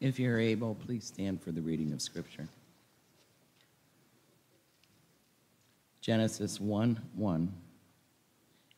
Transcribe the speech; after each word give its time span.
If 0.00 0.18
you're 0.18 0.38
able, 0.38 0.74
please 0.74 1.04
stand 1.04 1.42
for 1.42 1.50
the 1.50 1.60
reading 1.60 1.92
of 1.92 2.00
Scripture. 2.00 2.48
Genesis 6.00 6.60
1 6.60 7.00
1. 7.14 7.52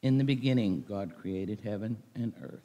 In 0.02 0.18
the 0.18 0.24
beginning, 0.24 0.84
God 0.88 1.12
created 1.20 1.60
heaven 1.62 2.02
and 2.14 2.32
earth. 2.42 2.62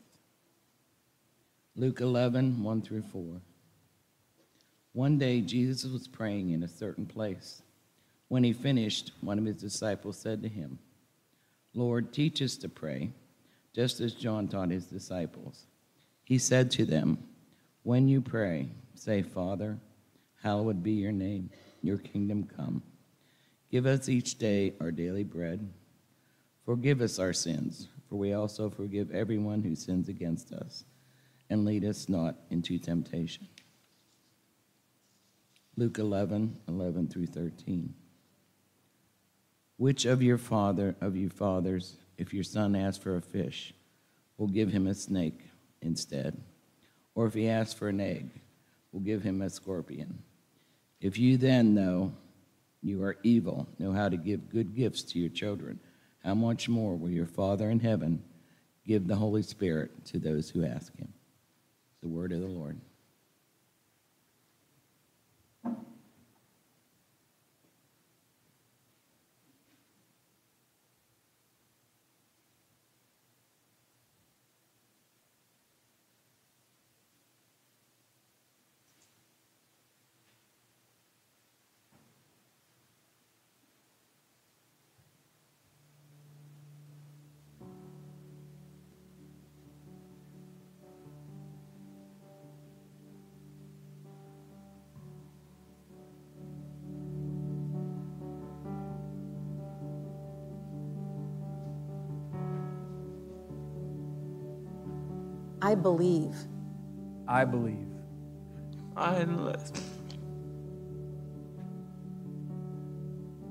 Luke 1.76 2.00
11 2.00 2.64
1 2.64 2.82
through 2.82 3.04
4. 3.04 3.42
One 4.94 5.18
day, 5.18 5.42
Jesus 5.42 5.92
was 5.92 6.08
praying 6.08 6.52
in 6.52 6.64
a 6.64 6.68
certain 6.70 7.06
place. 7.06 7.62
When 8.30 8.46
he 8.46 8.54
finished, 8.54 9.12
one 9.20 9.38
of 9.38 9.46
his 9.46 9.58
disciples 9.58 10.18
said 10.18 10.42
to 10.42 10.48
him, 10.48 10.80
Lord, 11.74 12.14
teach 12.14 12.42
us 12.42 12.56
to 12.58 12.70
pray, 12.70 13.12
just 13.74 14.00
as 14.00 14.14
John 14.14 14.48
taught 14.48 14.70
his 14.70 14.86
disciples. 14.86 15.66
He 16.24 16.38
said 16.38 16.72
to 16.72 16.86
them, 16.86 17.18
When 17.86 18.08
you 18.08 18.20
pray, 18.20 18.70
say, 18.96 19.22
Father, 19.22 19.78
hallowed 20.42 20.82
be 20.82 20.94
your 20.94 21.12
name, 21.12 21.52
your 21.84 22.00
kingdom 22.00 22.50
come. 22.58 22.82
Give 23.70 23.86
us 23.86 24.10
each 24.10 24.40
day 24.40 24.74
our 24.82 24.90
daily 24.90 25.24
bread. 25.24 25.72
Forgive 26.66 27.00
us 27.00 27.20
our 27.20 27.32
sins, 27.32 27.88
for 28.10 28.16
we 28.16 28.34
also 28.34 28.72
forgive 28.72 29.12
everyone 29.12 29.62
who 29.62 29.76
sins 29.76 30.10
against 30.10 30.52
us. 30.52 30.84
And 31.48 31.64
lead 31.64 31.86
us 31.86 32.10
not 32.10 32.38
into 32.50 32.80
temptation. 32.80 33.48
Luke 35.78 36.00
11, 36.00 36.58
11 36.68 37.08
through 37.08 37.28
13. 37.28 37.94
Which 39.78 40.06
of 40.06 40.24
your 40.24 40.40
father 40.40 40.96
of 41.02 41.16
your 41.16 41.30
fathers, 41.30 41.98
if 42.18 42.34
your 42.34 42.44
son 42.44 42.76
asks 42.76 43.04
for 43.04 43.16
a 43.16 43.22
fish, 43.22 43.76
will 44.40 44.48
give 44.48 44.72
him 44.72 44.88
a 44.88 44.96
snake 44.96 45.42
instead? 45.84 46.42
Or 47.16 47.26
if 47.26 47.34
he 47.34 47.48
asks 47.48 47.74
for 47.74 47.88
an 47.88 48.02
egg, 48.02 48.30
we'll 48.92 49.02
give 49.02 49.24
him 49.24 49.42
a 49.42 49.50
scorpion? 49.50 50.20
If 51.02 51.18
you 51.18 51.38
then 51.38 51.74
know 51.74 52.14
you 52.84 53.02
are 53.04 53.18
evil, 53.24 53.68
know 53.80 53.94
how 53.94 54.10
to 54.10 54.18
give 54.18 54.50
good 54.50 54.76
gifts 54.76 55.02
to 55.04 55.20
your 55.20 55.30
children, 55.30 55.80
how 56.24 56.36
much 56.36 56.70
more 56.70 56.96
will 56.96 57.10
your 57.10 57.26
Father 57.26 57.70
in 57.70 57.80
heaven 57.80 58.24
give 58.86 59.08
the 59.08 59.16
Holy 59.16 59.42
Spirit 59.42 60.06
to 60.06 60.20
those 60.20 60.50
who 60.50 60.66
ask 60.66 60.96
him? 60.98 61.14
The 62.02 62.10
word 62.10 62.32
of 62.32 62.42
the 62.42 62.48
Lord. 62.48 62.80
I 105.76 105.78
believe. 105.78 106.36
I 107.28 107.44
believe. 107.44 107.90
I 108.96 109.18
enlist. 109.18 109.82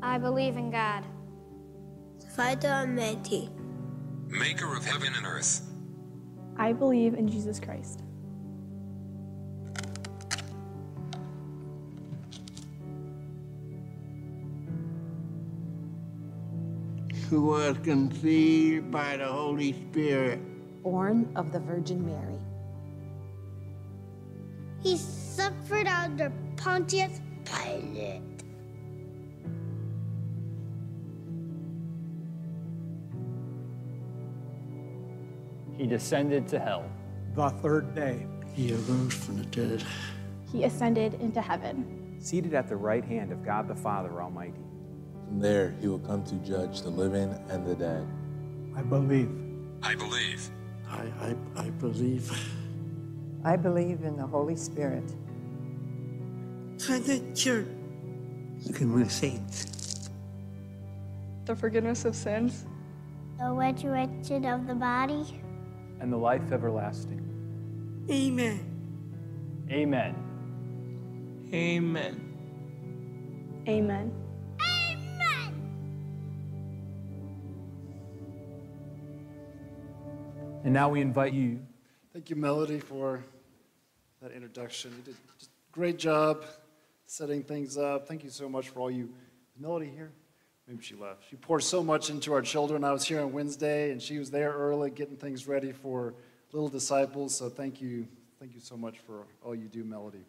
I 0.03 0.17
believe 0.17 0.57
in 0.57 0.71
God. 0.71 1.05
Father 2.35 2.69
Almighty. 2.69 3.51
Maker 4.29 4.75
of 4.75 4.87
heaven 4.87 5.13
and 5.15 5.27
earth. 5.27 5.69
I 6.57 6.73
believe 6.73 7.13
in 7.13 7.29
Jesus 7.29 7.61
Christ. 7.61 8.01
Who 17.29 17.43
was 17.49 17.77
conceived 17.85 18.91
by 18.91 19.19
the 19.19 19.27
Holy 19.27 19.75
Spirit. 19.75 20.41
Born 20.85 21.33
of 21.35 21.51
the 21.51 21.61
Virgin 21.61 22.05
Mary. 22.05 22.39
He 24.83 24.99
suffered 24.99 25.87
under 25.87 26.31
Pontius 26.57 27.23
Pilate. 27.47 28.21
He 35.79 35.87
descended 35.87 36.47
to 36.49 36.59
hell. 36.59 36.85
The 37.35 37.49
third 37.49 37.95
day, 37.95 38.27
he 38.53 38.75
arose 38.75 39.15
from 39.15 39.39
the 39.39 39.47
dead. 39.47 39.83
He 40.53 40.65
ascended 40.65 41.15
into 41.15 41.41
heaven. 41.41 42.19
Seated 42.21 42.53
at 42.53 42.69
the 42.69 42.77
right 42.77 43.05
hand 43.05 43.33
of 43.33 43.43
God 43.43 43.69
the 43.69 43.75
Father 43.75 44.21
Almighty. 44.21 44.61
From 45.27 45.41
there, 45.41 45.75
he 45.81 45.89
will 45.89 45.99
come 45.99 46.23
to 46.25 46.35
judge 46.37 46.83
the 46.83 46.91
living 46.91 47.35
and 47.49 47.67
the 47.67 47.75
dead. 47.75 48.07
I 48.77 48.83
believe. 48.83 49.31
I 49.83 49.95
believe. 49.95 50.51
I, 50.95 51.35
I, 51.57 51.65
I 51.65 51.71
believe. 51.71 52.31
I 53.45 53.57
believe 53.57 54.03
in 54.03 54.17
the 54.17 54.27
Holy 54.27 54.57
Spirit. 54.57 55.05
For 56.79 56.99
the 56.99 57.21
church. 57.35 57.67
Look 58.67 58.81
at 58.81 58.87
my 58.87 59.07
saints. 59.07 60.09
The 61.45 61.55
forgiveness 61.55 62.05
of 62.05 62.15
sins. 62.15 62.65
The 63.39 63.51
resurrection 63.51 64.45
of 64.47 64.67
the 64.67 64.75
body. 64.75 65.41
And 66.01 66.13
the 66.13 66.17
life 66.17 66.53
everlasting. 66.53 67.21
Amen. 68.11 69.67
Amen. 69.71 70.15
Amen. 71.53 72.35
Amen. 73.69 74.24
And 80.65 80.73
now 80.73 80.89
we 80.89 81.03
invite 81.03 81.35
you. 81.35 81.61
Thank 82.15 82.31
you, 82.31 82.37
Melody, 82.37 82.81
for 82.81 83.23
that 84.23 84.33
introduction. 84.33 84.95
You 84.97 85.03
did 85.03 85.15
a 85.15 85.45
great 85.73 85.99
job 85.99 86.43
setting 87.05 87.43
things 87.43 87.77
up. 87.77 88.09
Thank 88.09 88.25
you 88.25 88.31
so 88.31 88.49
much 88.49 88.71
for 88.71 88.81
all 88.81 88.91
you. 88.91 89.11
Is 89.55 89.61
Melody 89.61 89.91
here? 89.95 90.11
Maybe 90.67 90.83
she 90.83 90.95
left. 90.95 91.25
She 91.29 91.37
poured 91.37 91.65
so 91.65 91.83
much 91.83 92.09
into 92.09 92.33
our 92.33 92.41
children. 92.41 92.83
I 92.83 92.93
was 92.93 93.05
here 93.05 93.21
on 93.21 93.31
Wednesday, 93.35 93.91
and 93.91 94.01
she 94.01 94.19
was 94.19 94.31
there 94.31 94.53
early 94.53 94.91
getting 94.91 95.19
things 95.19 95.47
ready 95.47 95.71
for 95.71 96.15
little 96.51 96.71
disciples. 96.71 97.37
So 97.37 97.51
thank 97.51 97.83
you. 97.83 98.09
Thank 98.41 98.55
you 98.55 98.61
so 98.61 98.79
much 98.79 99.01
for 99.01 99.27
all 99.43 99.55
you 99.55 99.69
do, 99.69 99.85
Melody. 99.85 100.25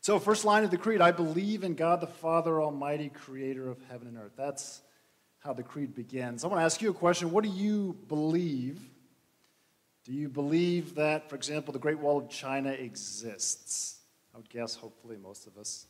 So, 0.00 0.20
first 0.20 0.44
line 0.44 0.62
of 0.62 0.70
the 0.70 0.78
creed 0.78 1.00
I 1.00 1.10
believe 1.10 1.64
in 1.64 1.74
God 1.74 2.00
the 2.00 2.06
Father 2.06 2.62
Almighty, 2.62 3.08
creator 3.08 3.68
of 3.68 3.78
heaven 3.90 4.06
and 4.06 4.16
earth. 4.16 4.34
That's 4.36 4.80
how 5.40 5.52
the 5.52 5.62
creed 5.64 5.92
begins. 5.92 6.44
I 6.44 6.46
want 6.46 6.60
to 6.60 6.64
ask 6.64 6.80
you 6.80 6.90
a 6.90 6.94
question. 6.94 7.32
What 7.32 7.42
do 7.42 7.50
you 7.50 7.96
believe? 8.06 8.80
Do 10.04 10.12
you 10.12 10.28
believe 10.28 10.96
that, 10.96 11.30
for 11.30 11.36
example, 11.36 11.72
the 11.72 11.78
Great 11.78 11.98
Wall 11.98 12.18
of 12.18 12.28
China 12.28 12.70
exists? 12.70 14.00
I 14.34 14.38
would 14.38 14.48
guess, 14.48 14.74
hopefully, 14.74 15.16
most 15.16 15.46
of 15.46 15.56
us 15.56 15.86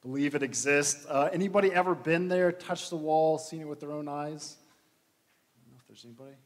believe 0.00 0.34
it 0.34 0.42
exists. 0.42 1.04
Uh, 1.06 1.28
anybody 1.32 1.72
ever 1.72 1.94
been 1.94 2.28
there, 2.28 2.50
touched 2.50 2.90
the 2.90 2.96
wall, 2.96 3.38
seen 3.38 3.60
it 3.60 3.68
with 3.68 3.80
their 3.80 3.92
own 3.92 4.08
eyes? 4.08 4.56
I 5.54 5.60
don't 5.60 5.72
know 5.72 5.78
if 5.80 5.86
there's 5.86 6.04
anybody. 6.04 6.36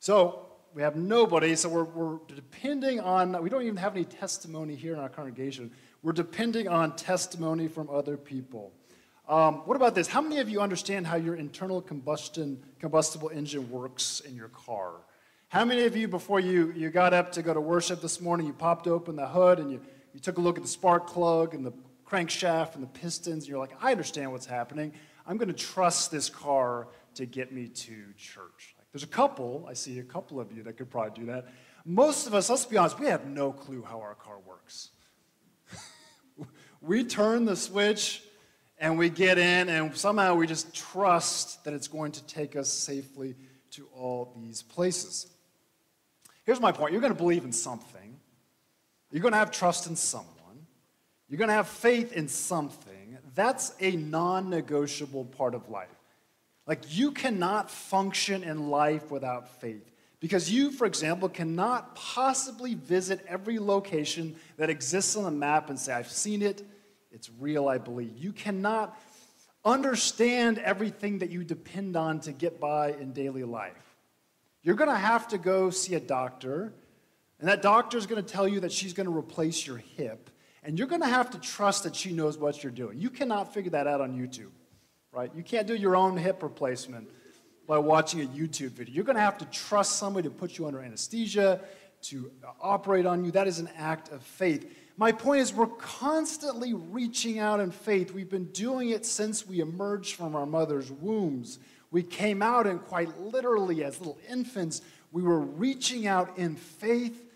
So, 0.00 0.46
we 0.74 0.82
have 0.82 0.96
nobody, 0.96 1.54
so 1.56 1.68
we're, 1.68 1.84
we're 1.84 2.18
depending 2.34 3.00
on, 3.00 3.40
we 3.42 3.50
don't 3.50 3.62
even 3.62 3.76
have 3.76 3.94
any 3.94 4.04
testimony 4.04 4.74
here 4.74 4.92
in 4.92 4.98
our 4.98 5.08
congregation. 5.08 5.70
We're 6.02 6.12
depending 6.12 6.68
on 6.68 6.96
testimony 6.96 7.68
from 7.68 7.90
other 7.90 8.16
people. 8.16 8.72
Um, 9.28 9.56
what 9.66 9.76
about 9.76 9.94
this? 9.94 10.08
How 10.08 10.20
many 10.20 10.38
of 10.38 10.48
you 10.48 10.60
understand 10.60 11.06
how 11.06 11.16
your 11.16 11.36
internal 11.36 11.80
combustion 11.80 12.62
combustible 12.78 13.28
engine 13.28 13.70
works 13.70 14.20
in 14.20 14.34
your 14.34 14.48
car? 14.48 14.94
How 15.50 15.64
many 15.64 15.82
of 15.82 15.96
you, 15.96 16.06
before 16.06 16.38
you, 16.38 16.72
you 16.76 16.90
got 16.90 17.12
up 17.12 17.32
to 17.32 17.42
go 17.42 17.52
to 17.52 17.60
worship 17.60 18.00
this 18.00 18.20
morning, 18.20 18.46
you 18.46 18.52
popped 18.52 18.86
open 18.86 19.16
the 19.16 19.26
hood 19.26 19.58
and 19.58 19.72
you, 19.72 19.80
you 20.14 20.20
took 20.20 20.38
a 20.38 20.40
look 20.40 20.56
at 20.56 20.62
the 20.62 20.68
spark 20.68 21.08
plug 21.08 21.54
and 21.54 21.66
the 21.66 21.72
crankshaft 22.06 22.76
and 22.76 22.84
the 22.84 22.88
pistons, 22.88 23.42
and 23.42 23.48
you're 23.48 23.58
like, 23.58 23.72
I 23.82 23.90
understand 23.90 24.30
what's 24.30 24.46
happening. 24.46 24.92
I'm 25.26 25.38
going 25.38 25.48
to 25.48 25.52
trust 25.52 26.12
this 26.12 26.30
car 26.30 26.86
to 27.16 27.26
get 27.26 27.52
me 27.52 27.66
to 27.66 28.04
church. 28.16 28.76
Like, 28.78 28.86
there's 28.92 29.02
a 29.02 29.08
couple, 29.08 29.66
I 29.68 29.72
see 29.72 29.98
a 29.98 30.04
couple 30.04 30.38
of 30.38 30.52
you 30.52 30.62
that 30.62 30.76
could 30.76 30.88
probably 30.88 31.18
do 31.18 31.26
that. 31.32 31.48
Most 31.84 32.28
of 32.28 32.34
us, 32.34 32.48
let's 32.48 32.64
be 32.64 32.76
honest, 32.76 33.00
we 33.00 33.06
have 33.06 33.26
no 33.26 33.50
clue 33.50 33.82
how 33.82 33.98
our 33.98 34.14
car 34.14 34.38
works. 34.46 34.90
we 36.80 37.02
turn 37.02 37.44
the 37.44 37.56
switch 37.56 38.22
and 38.78 38.96
we 38.96 39.10
get 39.10 39.36
in, 39.36 39.68
and 39.68 39.96
somehow 39.96 40.36
we 40.36 40.46
just 40.46 40.72
trust 40.72 41.64
that 41.64 41.74
it's 41.74 41.88
going 41.88 42.12
to 42.12 42.24
take 42.26 42.54
us 42.54 42.72
safely 42.72 43.34
to 43.72 43.88
all 43.92 44.32
these 44.36 44.62
places. 44.62 45.29
Here's 46.44 46.60
my 46.60 46.72
point 46.72 46.92
you're 46.92 47.00
going 47.00 47.12
to 47.12 47.18
believe 47.18 47.44
in 47.44 47.52
something. 47.52 48.18
You're 49.10 49.22
going 49.22 49.32
to 49.32 49.38
have 49.38 49.50
trust 49.50 49.86
in 49.86 49.96
someone. 49.96 50.66
You're 51.28 51.38
going 51.38 51.48
to 51.48 51.54
have 51.54 51.68
faith 51.68 52.12
in 52.12 52.28
something. 52.28 53.18
That's 53.34 53.72
a 53.80 53.92
non 53.92 54.50
negotiable 54.50 55.24
part 55.24 55.54
of 55.54 55.68
life. 55.68 55.88
Like, 56.66 56.82
you 56.96 57.12
cannot 57.12 57.70
function 57.70 58.42
in 58.44 58.68
life 58.68 59.10
without 59.10 59.60
faith. 59.60 59.90
Because 60.20 60.50
you, 60.50 60.70
for 60.70 60.86
example, 60.86 61.28
cannot 61.28 61.94
possibly 61.96 62.74
visit 62.74 63.24
every 63.26 63.58
location 63.58 64.36
that 64.58 64.68
exists 64.68 65.16
on 65.16 65.24
the 65.24 65.30
map 65.30 65.70
and 65.70 65.78
say, 65.78 65.94
I've 65.94 66.10
seen 66.10 66.42
it, 66.42 66.62
it's 67.10 67.30
real, 67.38 67.68
I 67.68 67.78
believe. 67.78 68.16
You 68.18 68.32
cannot 68.32 68.96
understand 69.64 70.58
everything 70.58 71.18
that 71.18 71.30
you 71.30 71.42
depend 71.42 71.96
on 71.96 72.20
to 72.20 72.32
get 72.32 72.60
by 72.60 72.92
in 72.92 73.12
daily 73.12 73.44
life. 73.44 73.89
You're 74.62 74.74
going 74.74 74.90
to 74.90 74.96
have 74.96 75.28
to 75.28 75.38
go 75.38 75.70
see 75.70 75.94
a 75.94 76.00
doctor, 76.00 76.72
and 77.38 77.48
that 77.48 77.62
doctor 77.62 77.96
is 77.96 78.06
going 78.06 78.22
to 78.22 78.32
tell 78.32 78.46
you 78.46 78.60
that 78.60 78.72
she's 78.72 78.92
going 78.92 79.08
to 79.08 79.16
replace 79.16 79.66
your 79.66 79.78
hip, 79.78 80.28
and 80.62 80.78
you're 80.78 80.88
going 80.88 81.00
to 81.00 81.08
have 81.08 81.30
to 81.30 81.38
trust 81.38 81.84
that 81.84 81.96
she 81.96 82.12
knows 82.12 82.36
what 82.36 82.62
you're 82.62 82.72
doing. 82.72 82.98
You 82.98 83.08
cannot 83.08 83.54
figure 83.54 83.70
that 83.70 83.86
out 83.86 84.00
on 84.00 84.12
YouTube, 84.12 84.50
right? 85.12 85.30
You 85.34 85.42
can't 85.42 85.66
do 85.66 85.74
your 85.74 85.96
own 85.96 86.16
hip 86.16 86.42
replacement 86.42 87.08
by 87.66 87.78
watching 87.78 88.20
a 88.20 88.26
YouTube 88.26 88.72
video. 88.72 88.94
You're 88.94 89.04
going 89.04 89.16
to 89.16 89.22
have 89.22 89.38
to 89.38 89.46
trust 89.46 89.96
somebody 89.96 90.28
to 90.28 90.34
put 90.34 90.58
you 90.58 90.66
under 90.66 90.80
anesthesia, 90.80 91.60
to 92.02 92.30
operate 92.60 93.06
on 93.06 93.24
you. 93.24 93.30
That 93.30 93.46
is 93.46 93.58
an 93.60 93.70
act 93.76 94.10
of 94.10 94.22
faith. 94.22 94.70
My 94.96 95.12
point 95.12 95.40
is, 95.40 95.54
we're 95.54 95.66
constantly 95.66 96.74
reaching 96.74 97.38
out 97.38 97.60
in 97.60 97.70
faith. 97.70 98.12
We've 98.12 98.28
been 98.28 98.52
doing 98.52 98.90
it 98.90 99.06
since 99.06 99.46
we 99.46 99.60
emerged 99.60 100.16
from 100.16 100.36
our 100.36 100.44
mother's 100.44 100.90
wombs. 100.90 101.58
We 101.90 102.02
came 102.02 102.42
out, 102.42 102.66
and 102.66 102.80
quite 102.80 103.18
literally, 103.18 103.82
as 103.84 103.98
little 103.98 104.18
infants, 104.28 104.82
we 105.12 105.22
were 105.22 105.40
reaching 105.40 106.06
out 106.06 106.38
in 106.38 106.56
faith 106.56 107.26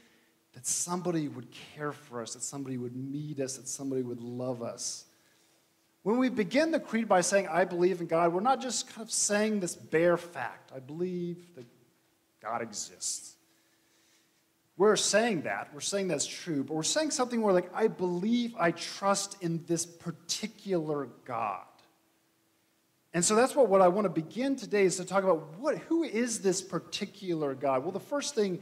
that 0.53 0.67
somebody 0.67 1.29
would 1.29 1.49
care 1.75 1.93
for 1.93 2.23
us, 2.23 2.35
that 2.35 2.43
somebody 2.43 2.79
would 2.79 2.95
meet 2.95 3.41
us, 3.41 3.57
that 3.57 3.67
somebody 3.67 4.03
would 4.03 4.21
love 4.21 4.63
us. 4.63 5.05
When 6.05 6.19
we 6.19 6.29
begin 6.29 6.71
the 6.71 6.79
creed 6.79 7.09
by 7.09 7.23
saying, 7.23 7.49
I 7.49 7.65
believe 7.65 8.01
in 8.01 8.07
God, 8.07 8.33
we're 8.33 8.41
not 8.41 8.61
just 8.61 8.89
kind 8.89 9.03
of 9.03 9.11
saying 9.11 9.61
this 9.61 9.75
bare 9.75 10.17
fact. 10.17 10.71
I 10.75 10.79
believe 10.79 11.55
that 11.57 11.67
God 12.41 12.63
exists. 12.63 13.35
We're 14.77 14.97
saying 14.97 15.43
that. 15.43 15.73
We're 15.73 15.81
saying 15.81 16.09
that's 16.09 16.27
true, 16.27 16.63
but 16.63 16.75
we're 16.75 16.83
saying 16.83 17.11
something 17.13 17.41
more 17.41 17.53
like, 17.53 17.71
I 17.75 17.87
believe, 17.87 18.55
I 18.59 18.73
trust 18.73 19.37
in 19.41 19.65
this 19.67 19.87
particular 19.87 21.09
God. 21.25 21.65
And 23.15 23.25
so 23.25 23.37
that's 23.37 23.55
what, 23.55 23.69
what 23.69 23.81
I 23.81 23.87
want 23.87 24.07
to 24.07 24.11
begin 24.11 24.57
today 24.57 24.83
is 24.83 24.97
to 24.97 25.05
talk 25.05 25.23
about 25.23 25.57
what, 25.59 25.79
who 25.79 26.03
is 26.03 26.41
this 26.41 26.61
particular 26.61 27.55
God? 27.55 27.85
Well, 27.85 27.93
the 27.93 28.01
first 28.01 28.35
thing 28.35 28.61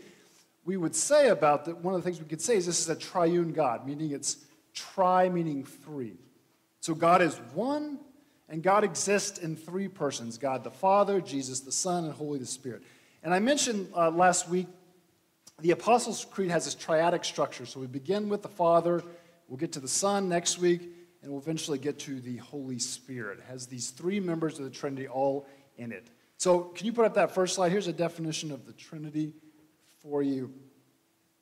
we 0.65 0.77
would 0.77 0.95
say 0.95 1.29
about 1.29 1.65
that, 1.65 1.79
one 1.79 1.95
of 1.95 2.03
the 2.03 2.05
things 2.05 2.21
we 2.21 2.29
could 2.29 2.43
say 2.43 2.57
is 2.57 2.67
this 2.67 2.79
is 2.79 2.89
a 2.91 2.95
triune 2.95 3.53
God, 3.53 3.87
meaning 3.87 4.13
it's 4.13 4.37
tri, 4.75 5.31
meaning 5.31 5.65
three. 5.65 6.13
So 6.81 6.95
God 6.95 7.23
is 7.23 7.35
one, 7.55 7.99
and 8.49 8.63
God 8.63 8.85
exists 8.85 9.39
in 9.39 9.57
three 9.57 9.89
persons 9.89 10.37
God 10.37 10.65
the 10.65 10.71
Father, 10.71 11.21
Jesus 11.23 11.61
the 11.61 11.73
Son, 11.73 12.05
and 12.05 12.13
Holy 12.13 12.39
the 12.39 12.47
Spirit. 12.47 12.83
And 13.23 13.33
I 13.33 13.39
mentioned 13.39 13.89
uh, 13.97 14.11
last 14.11 14.51
week 14.51 14.67
the 15.61 15.71
Apostles' 15.71 16.27
Creed 16.27 16.51
has 16.51 16.67
this 16.67 16.75
triadic 16.75 17.25
structure. 17.25 17.65
So 17.65 17.81
we 17.81 17.87
begin 17.87 18.29
with 18.29 18.43
the 18.43 18.49
Father, 18.49 19.03
we'll 19.49 19.59
get 19.59 19.73
to 19.73 19.81
the 19.81 19.89
Son 19.89 20.29
next 20.29 20.59
week, 20.59 20.91
and 21.23 21.31
we'll 21.31 21.41
eventually 21.41 21.79
get 21.79 21.99
to 22.01 22.21
the 22.21 22.37
Holy 22.39 22.79
Spirit. 22.79 23.39
It 23.39 23.45
has 23.49 23.67
these 23.67 23.91
three 23.91 24.21
members 24.21 24.59
of 24.59 24.65
the 24.65 24.71
Trinity 24.71 25.09
all 25.09 25.47
in 25.77 25.93
it. 25.93 26.09
So, 26.37 26.61
can 26.61 26.87
you 26.87 26.93
put 26.93 27.05
up 27.05 27.15
that 27.15 27.33
first 27.35 27.55
slide? 27.55 27.71
Here's 27.71 27.87
a 27.87 27.93
definition 27.93 28.51
of 28.51 28.67
the 28.67 28.73
Trinity 28.73 29.33
for 30.01 30.23
you. 30.23 30.53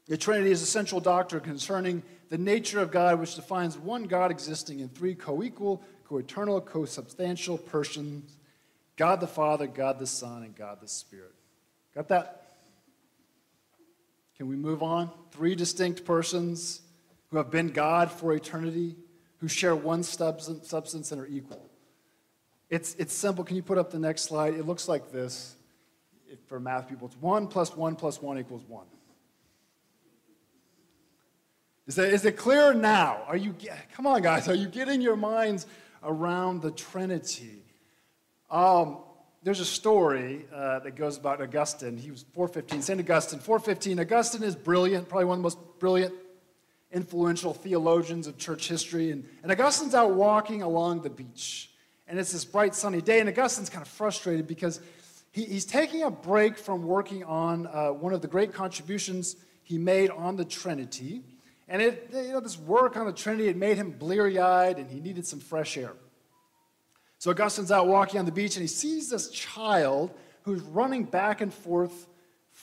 The 0.07 0.19
Trinity 0.19 0.51
is 0.51 0.61
a 0.61 0.67
central 0.67 1.01
doctrine 1.01 1.43
concerning 1.43 2.03
the 2.29 2.39
nature 2.39 2.81
of 2.81 2.91
God, 2.91 3.19
which 3.19 3.35
defines 3.35 3.79
one 3.79 4.05
God 4.05 4.31
existing 4.31 4.81
in 4.81 4.89
three 4.89 5.15
co 5.15 5.43
equal, 5.43 5.83
co 6.05 6.19
eternal, 6.19 6.61
co 6.61 6.85
substantial 6.85 7.57
persons 7.57 8.37
God 9.01 9.21
the 9.21 9.27
Father, 9.27 9.67
God 9.67 9.99
the 9.99 10.07
Son, 10.07 10.43
and 10.43 10.55
God 10.55 10.83
the 10.83 10.89
Spirit. 10.89 11.33
Got 11.95 12.09
that? 12.09 12.51
Can 14.37 14.47
we 14.47 14.57
move 14.57 14.83
on? 14.83 15.11
Three 15.33 15.55
distinct 15.55 16.05
persons 16.05 16.83
who 17.31 17.39
have 17.39 17.51
been 17.51 17.69
God 17.69 18.11
for 18.11 18.35
eternity, 18.35 18.97
who 19.41 19.49
share 19.49 19.75
one 19.75 20.03
substance 20.03 21.13
and 21.13 21.21
are 21.21 21.27
equal. 21.27 21.71
It's, 22.69 22.95
it's 22.95 23.13
simple. 23.13 23.43
Can 23.43 23.57
you 23.57 23.63
put 23.63 23.79
up 23.79 23.91
the 23.91 23.99
next 23.99 24.23
slide? 24.23 24.55
It 24.55 24.67
looks 24.67 24.89
like 24.89 25.11
this. 25.11 25.57
For 26.47 26.61
math 26.61 26.89
people, 26.89 27.09
it's 27.09 27.17
1 27.17 27.49
plus 27.49 27.77
1 27.77 27.97
plus 27.97 28.23
1 28.23 28.39
equals 28.39 28.63
1. 28.69 28.85
Is, 31.89 31.97
that, 31.97 32.13
is 32.13 32.25
it 32.25 32.37
clear 32.37 32.73
now? 32.73 33.23
Are 33.27 33.37
you, 33.37 33.53
come 33.95 34.07
on, 34.07 34.23
guys, 34.23 34.47
are 34.47 34.55
you 34.55 34.69
getting 34.69 35.01
your 35.01 35.17
minds 35.17 35.67
around 36.05 36.63
the 36.63 36.71
Trinity? 36.71 37.65
Um, 38.49 38.99
there's 39.43 39.59
a 39.59 39.65
story 39.65 40.47
uh, 40.55 40.79
that 40.81 40.95
goes 40.95 41.17
about 41.17 41.41
Augustine. 41.41 41.97
He 41.97 42.13
was 42.13 42.25
415, 42.33 42.83
St. 42.83 43.01
Augustine, 43.01 43.41
415. 43.41 43.99
Augustine 43.99 44.45
is 44.45 44.55
brilliant, 44.55 45.09
probably 45.09 45.25
one 45.25 45.39
of 45.39 45.39
the 45.41 45.43
most 45.43 45.59
brilliant, 45.81 46.15
influential 46.93 47.55
theologians 47.55 48.27
of 48.27 48.37
church 48.39 48.69
history. 48.69 49.11
And, 49.11 49.29
and 49.43 49.53
Augustine's 49.53 49.95
out 49.95 50.13
walking 50.13 50.63
along 50.63 51.03
the 51.03 51.11
beach. 51.11 51.71
And 52.09 52.19
it's 52.19 52.33
this 52.33 52.45
bright, 52.45 52.75
sunny 52.75 53.01
day. 53.01 53.21
And 53.21 53.29
Augustine's 53.29 53.71
kind 53.71 53.83
of 53.83 53.89
frustrated 53.89 54.47
because 54.47 54.81
he, 55.31 55.45
he's 55.45 55.65
taking 55.65 56.03
a 56.03 56.11
break 56.11 56.59
from 56.59 56.83
working 56.83 57.23
on 57.25 57.67
uh, 57.67 57.89
one 57.89 58.13
of 58.13 58.23
the 58.23 58.29
great 58.29 58.53
contributions 58.53 59.37
he 59.63 59.79
made 59.79 60.11
on 60.11 60.37
the 60.37 60.45
Trinity. 60.45 61.23
And 61.69 61.81
it, 61.81 62.11
you 62.13 62.33
know, 62.33 62.41
this 62.41 62.59
work 62.59 62.97
on 62.97 63.07
the 63.07 63.13
Trinity 63.13 63.47
had 63.47 63.57
made 63.57 63.77
him 63.77 63.93
bleary 63.93 64.41
eyed 64.41 64.79
and 64.79 64.91
he 64.91 64.99
needed 64.99 65.25
some 65.25 65.39
fresh 65.39 65.77
air. 65.77 65.93
So 67.19 67.31
Augustine's 67.31 67.71
out 67.71 67.87
walking 67.87 68.19
on 68.19 68.27
the 68.27 68.33
beach 68.33 68.57
and 68.57 68.63
he 68.63 68.67
sees 68.67 69.11
this 69.11 69.31
child 69.31 70.11
who's 70.43 70.63
running 70.63 71.05
back 71.05 71.41
and 71.41 71.55
forth 71.55 72.09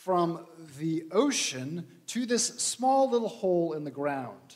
from 0.07 0.39
the 0.79 1.03
ocean 1.11 1.85
to 2.05 2.25
this 2.25 2.45
small 2.45 3.09
little 3.09 3.27
hole 3.27 3.73
in 3.73 3.83
the 3.83 3.91
ground. 3.91 4.55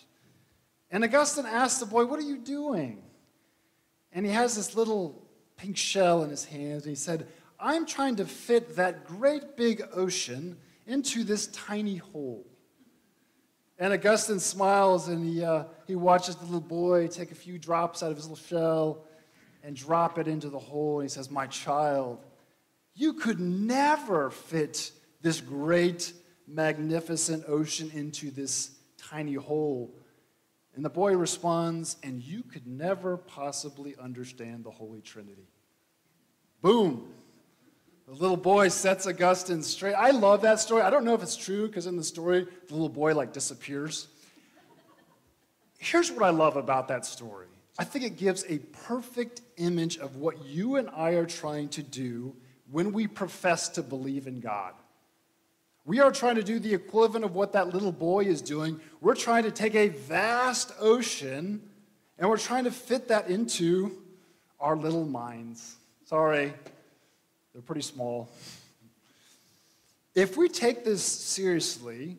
And 0.90 1.04
Augustine 1.04 1.46
asks 1.46 1.82
the 1.82 1.86
boy, 1.86 2.06
What 2.06 2.20
are 2.20 2.24
you 2.24 2.38
doing? 2.38 3.04
And 4.14 4.26
he 4.26 4.32
has 4.32 4.56
this 4.56 4.78
little 4.78 5.28
pink 5.58 5.76
shell 5.76 6.24
in 6.24 6.30
his 6.30 6.46
hands. 6.46 6.84
And 6.84 6.92
he 6.92 6.96
said, 6.96 7.28
I'm 7.60 7.86
trying 7.86 8.16
to 8.16 8.26
fit 8.26 8.78
that 8.78 9.06
great 9.06 9.58
big 9.58 9.84
ocean 9.94 10.56
into 10.88 11.26
this 11.26 11.48
tiny 11.48 11.98
hole. 11.98 12.48
And 13.78 13.92
Augustine 13.92 14.40
smiles 14.40 15.10
and 15.10 15.26
he, 15.26 15.44
uh, 15.44 15.66
he 15.86 15.98
watches 15.98 16.38
the 16.38 16.46
little 16.46 16.62
boy 16.62 17.08
take 17.08 17.34
a 17.34 17.36
few 17.36 17.60
drops 17.60 18.02
out 18.02 18.12
of 18.12 18.16
his 18.16 18.26
little 18.26 18.46
shell 18.46 19.04
and 19.64 19.76
drop 19.76 20.18
it 20.18 20.30
into 20.30 20.48
the 20.48 20.60
hole. 20.60 21.02
And 21.02 21.10
he 21.10 21.14
says, 21.14 21.30
My 21.30 21.48
child, 21.48 22.24
you 22.96 23.12
could 23.12 23.42
never 23.42 24.30
fit 24.30 24.94
this 25.22 25.42
great, 25.42 26.14
magnificent 26.48 27.46
ocean 27.48 27.92
into 27.94 28.32
this 28.32 28.72
tiny 28.98 29.36
hole. 29.36 29.94
And 30.76 30.86
the 30.86 30.90
boy 30.90 31.16
responds, 31.16 31.98
And 32.04 32.22
you 32.22 32.44
could 32.44 32.68
never 32.68 33.18
possibly 33.18 33.96
understand 34.02 34.64
the 34.64 34.72
Holy 34.72 35.02
Trinity. 35.02 35.48
Boom. 36.62 37.14
The 38.08 38.14
little 38.14 38.38
boy 38.38 38.68
sets 38.68 39.08
Augustine 39.08 39.64
straight. 39.64 39.94
I 39.94 40.12
love 40.12 40.42
that 40.42 40.60
story. 40.60 40.82
I 40.82 40.90
don't 40.90 41.06
know 41.06 41.14
if 41.14 41.24
it's 41.24 41.38
true 41.38 41.68
because 41.68 41.88
in 41.88 41.96
the 41.96 42.04
story, 42.04 42.48
the 42.68 42.74
little 42.74 42.90
boy 42.90 43.16
like 43.16 43.32
disappears. 43.32 44.08
Here's 45.78 46.12
what 46.12 46.24
I 46.24 46.30
love 46.30 46.58
about 46.58 46.88
that 46.90 47.06
story 47.06 47.48
I 47.80 47.84
think 47.84 48.06
it 48.06 48.18
gives 48.18 48.44
a 48.48 48.60
perfect 48.60 49.42
image 49.58 49.98
of 49.98 50.18
what 50.18 50.46
you 50.46 50.76
and 50.76 50.90
I 50.90 51.12
are 51.12 51.26
trying 51.26 51.70
to 51.70 51.82
do 51.82 52.36
when 52.70 52.92
we 52.92 53.08
profess 53.08 53.70
to 53.70 53.82
believe 53.82 54.28
in 54.28 54.40
God. 54.40 54.74
We 55.84 56.00
are 56.00 56.12
trying 56.12 56.36
to 56.36 56.44
do 56.44 56.60
the 56.60 56.74
equivalent 56.74 57.26
of 57.26 57.34
what 57.34 57.54
that 57.54 57.74
little 57.74 57.92
boy 57.92 58.26
is 58.26 58.42
doing. 58.42 58.80
We're 59.02 59.16
trying 59.16 59.44
to 59.44 59.52
take 59.52 59.74
a 59.76 59.90
vast 59.90 60.72
ocean 60.80 61.62
and 62.20 62.30
we're 62.30 62.38
trying 62.38 62.66
to 62.66 62.72
fit 62.72 63.08
that 63.08 63.30
into 63.30 63.92
our 64.60 64.76
little 64.78 65.06
minds. 65.06 65.76
Sorry, 66.06 66.54
they're 67.54 67.64
pretty 67.64 67.82
small. 67.82 68.30
If 70.14 70.38
we 70.38 70.50
take 70.50 70.86
this 70.86 71.04
seriously, 71.04 72.18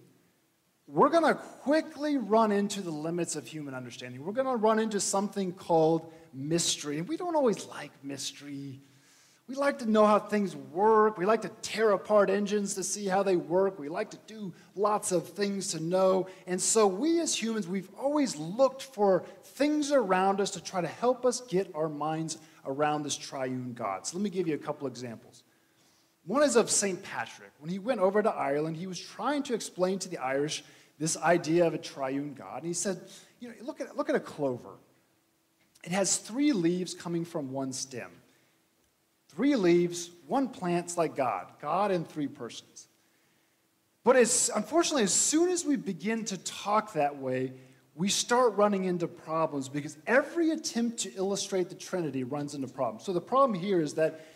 we're 0.88 1.11
going 1.11 1.25
to 1.25 1.35
quickly 1.35 2.16
run 2.16 2.50
into 2.50 2.81
the 2.81 2.90
limits 2.90 3.37
of 3.37 3.47
human 3.47 3.75
understanding. 3.75 4.25
We're 4.25 4.33
going 4.33 4.47
to 4.47 4.57
run 4.57 4.78
into 4.78 4.99
something 4.99 5.52
called 5.52 6.12
mystery. 6.35 6.99
And 6.99 7.07
we 7.07 7.16
don't 7.16 7.37
always 7.37 7.66
like 7.66 7.92
mystery. 8.02 8.81
We 9.52 9.59
like 9.59 9.80
to 9.80 9.90
know 9.90 10.06
how 10.06 10.18
things 10.18 10.56
work. 10.56 11.18
We 11.18 11.26
like 11.26 11.42
to 11.42 11.50
tear 11.61 11.90
apart 11.90 12.30
engines 12.30 12.73
to 12.76 12.82
see 12.82 13.04
how 13.04 13.23
they 13.23 13.37
work. 13.37 13.78
We 13.78 13.90
like 13.90 14.09
to 14.12 14.18
do 14.26 14.54
lots 14.75 15.12
of 15.12 15.28
things 15.28 15.68
to 15.73 15.80
know. 15.82 16.26
And 16.47 16.59
so, 16.59 16.87
we 16.87 17.21
as 17.21 17.35
humans, 17.35 17.68
we've 17.68 17.90
always 18.00 18.35
looked 18.37 18.80
for 18.80 19.26
things 19.44 19.92
around 19.92 20.40
us 20.40 20.52
to 20.52 20.62
try 20.62 20.80
to 20.80 20.88
help 20.88 21.26
us 21.26 21.42
get 21.42 21.71
our 21.75 21.90
minds 21.90 22.38
around 22.64 23.02
this 23.02 23.14
triune 23.14 23.75
God. 23.75 24.06
So, 24.06 24.16
let 24.16 24.23
me 24.23 24.30
give 24.30 24.49
you 24.49 24.54
a 24.54 24.59
couple 24.59 24.87
examples. 24.87 25.42
One 26.25 26.42
is 26.42 26.56
of 26.56 26.71
St. 26.71 27.02
Patrick. 27.02 27.52
When 27.59 27.68
he 27.68 27.78
went 27.78 28.00
over 28.00 28.23
to 28.23 28.30
Ireland, 28.30 28.78
he 28.78 28.87
was 28.87 28.99
trying 28.99 29.42
to 29.42 29.54
explain 29.54 29.99
to 29.99 30.09
the 30.09 30.16
Irish 30.16 30.64
this 30.99 31.18
idea 31.18 31.66
of 31.66 31.75
a 31.75 31.78
triune 31.78 32.32
God. 32.32 32.62
And 32.62 32.68
he 32.68 32.73
said, 32.73 33.02
you 33.38 33.50
know, 33.50 33.54
look 33.61 33.82
at, 33.82 33.99
look 33.99 34.09
at 34.09 34.16
a 34.16 34.21
clover. 34.21 34.78
It 35.85 35.92
has 35.92 36.16
three 36.16 36.54
leaves 36.54 36.94
coming 36.94 37.26
from 37.26 37.52
one 37.52 37.75
stem. 37.75 38.12
Three 39.35 39.57
leaves, 39.57 40.11
one 40.27 40.49
plant's 40.49 40.97
like 40.97 41.17
God, 41.17 41.47
God 41.61 41.91
in 41.91 42.05
three 42.05 42.27
persons. 42.27 42.89
But 44.05 44.17
as, 44.17 44.51
unfortunately, 44.55 45.05
as 45.05 45.15
soon 45.15 45.49
as 45.49 45.65
we 45.65 45.77
begin 45.77 46.25
to 46.27 46.39
talk 46.39 46.95
that 46.95 47.17
way, 47.17 47.53
we 47.95 48.09
start 48.09 48.55
running 48.57 48.85
into 48.85 49.07
problems 49.07 49.69
because 49.69 49.97
every 50.07 50.51
attempt 50.51 50.99
to 51.01 51.15
illustrate 51.15 51.69
the 51.69 51.75
Trinity 51.75 52.25
runs 52.25 52.55
into 52.55 52.69
problems. 52.69 53.05
So 53.05 53.12
the 53.12 53.21
problem 53.21 53.59
here 53.59 53.81
is 53.81 53.95
that, 53.95 54.27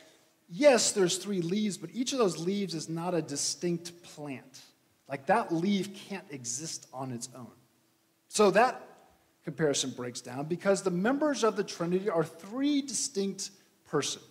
yes, 0.49 0.93
there's 0.93 1.19
three 1.19 1.41
leaves, 1.41 1.77
but 1.77 1.91
each 1.93 2.13
of 2.13 2.19
those 2.19 2.39
leaves 2.39 2.75
is 2.75 2.89
not 2.89 3.15
a 3.15 3.23
distinct 3.23 4.03
plant. 4.03 4.61
Like 5.09 5.27
that 5.27 5.53
leaf 5.53 5.95
can't 6.09 6.27
exist 6.31 6.87
on 6.93 7.13
its 7.13 7.29
own. 7.35 7.53
So 8.29 8.51
that 8.53 8.83
comparison 9.45 9.91
breaks 9.91 10.21
down 10.21 10.47
because 10.47 10.83
the 10.83 10.91
members 10.91 11.45
of 11.45 11.57
the 11.57 11.65
Trinity 11.65 12.11
are 12.11 12.25
three 12.25 12.83
distinct 12.83 13.51
persons. 13.89 14.25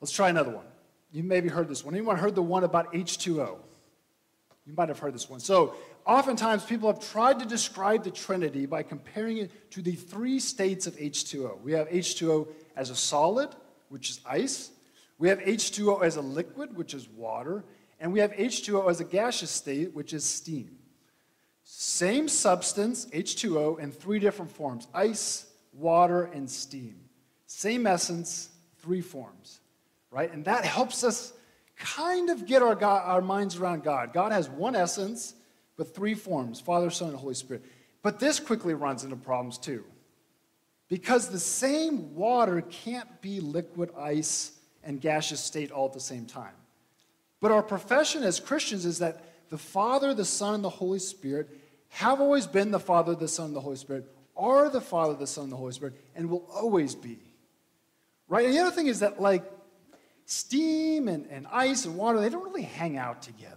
Let's 0.00 0.12
try 0.12 0.28
another 0.28 0.50
one. 0.50 0.64
You 1.12 1.22
maybe 1.22 1.48
heard 1.48 1.68
this 1.68 1.84
one. 1.84 1.94
Anyone 1.94 2.16
heard 2.16 2.34
the 2.34 2.42
one 2.42 2.64
about 2.64 2.92
H2O? 2.92 3.58
You 4.66 4.74
might 4.76 4.88
have 4.88 4.98
heard 4.98 5.14
this 5.14 5.28
one. 5.28 5.40
So, 5.40 5.74
oftentimes 6.06 6.64
people 6.64 6.92
have 6.92 7.00
tried 7.00 7.40
to 7.40 7.44
describe 7.44 8.04
the 8.04 8.10
Trinity 8.10 8.66
by 8.66 8.82
comparing 8.82 9.38
it 9.38 9.70
to 9.72 9.82
the 9.82 9.92
three 9.92 10.38
states 10.38 10.86
of 10.86 10.96
H2O. 10.96 11.60
We 11.62 11.72
have 11.72 11.88
H2O 11.88 12.48
as 12.76 12.90
a 12.90 12.96
solid, 12.96 13.48
which 13.88 14.10
is 14.10 14.20
ice. 14.24 14.70
We 15.18 15.28
have 15.28 15.40
H2O 15.40 16.02
as 16.02 16.16
a 16.16 16.22
liquid, 16.22 16.76
which 16.76 16.94
is 16.94 17.08
water. 17.08 17.64
And 17.98 18.12
we 18.12 18.20
have 18.20 18.32
H2O 18.32 18.88
as 18.88 19.00
a 19.00 19.04
gaseous 19.04 19.50
state, 19.50 19.94
which 19.94 20.14
is 20.14 20.24
steam. 20.24 20.78
Same 21.64 22.28
substance, 22.28 23.06
H2O, 23.06 23.78
in 23.78 23.92
three 23.92 24.18
different 24.18 24.50
forms 24.50 24.88
ice, 24.94 25.46
water, 25.72 26.24
and 26.24 26.50
steam. 26.50 26.96
Same 27.46 27.86
essence, 27.86 28.50
three 28.78 29.00
forms, 29.00 29.59
right? 30.10 30.32
And 30.32 30.44
that 30.44 30.64
helps 30.64 31.04
us 31.04 31.32
kind 31.76 32.30
of 32.30 32.46
get 32.46 32.62
our, 32.62 32.74
God, 32.74 33.02
our 33.04 33.20
minds 33.20 33.56
around 33.56 33.82
God. 33.82 34.12
God 34.12 34.32
has 34.32 34.48
one 34.48 34.76
essence, 34.76 35.34
but 35.76 35.94
three 35.94 36.14
forms 36.14 36.60
Father, 36.60 36.90
Son, 36.90 37.08
and 37.08 37.16
Holy 37.16 37.34
Spirit. 37.34 37.64
But 38.02 38.18
this 38.18 38.40
quickly 38.40 38.74
runs 38.74 39.04
into 39.04 39.16
problems 39.16 39.58
too. 39.58 39.84
Because 40.88 41.28
the 41.28 41.38
same 41.38 42.14
water 42.16 42.62
can't 42.62 43.20
be 43.20 43.40
liquid, 43.40 43.90
ice, 43.96 44.52
and 44.82 45.00
gaseous 45.00 45.40
state 45.40 45.70
all 45.70 45.86
at 45.86 45.92
the 45.92 46.00
same 46.00 46.26
time. 46.26 46.54
But 47.40 47.52
our 47.52 47.62
profession 47.62 48.22
as 48.22 48.40
Christians 48.40 48.84
is 48.84 48.98
that 48.98 49.24
the 49.50 49.58
Father, 49.58 50.14
the 50.14 50.24
Son, 50.24 50.54
and 50.54 50.64
the 50.64 50.70
Holy 50.70 50.98
Spirit 50.98 51.48
have 51.90 52.20
always 52.20 52.46
been 52.46 52.70
the 52.70 52.80
Father, 52.80 53.14
the 53.14 53.28
Son, 53.28 53.46
and 53.46 53.56
the 53.56 53.60
Holy 53.60 53.76
Spirit, 53.76 54.06
are 54.36 54.68
the 54.68 54.80
Father, 54.80 55.14
the 55.14 55.26
Son, 55.26 55.44
and 55.44 55.52
the 55.52 55.56
Holy 55.56 55.72
Spirit, 55.72 55.94
and 56.14 56.30
will 56.30 56.46
always 56.54 56.94
be. 56.94 57.18
Right? 58.28 58.46
And 58.46 58.54
the 58.54 58.60
other 58.60 58.70
thing 58.70 58.86
is 58.86 59.00
that, 59.00 59.20
like, 59.20 59.44
steam 60.30 61.08
and, 61.08 61.26
and 61.26 61.46
ice 61.50 61.84
and 61.84 61.96
water, 61.96 62.20
they 62.20 62.28
don't 62.28 62.44
really 62.44 62.62
hang 62.62 62.96
out 62.96 63.22
together. 63.22 63.56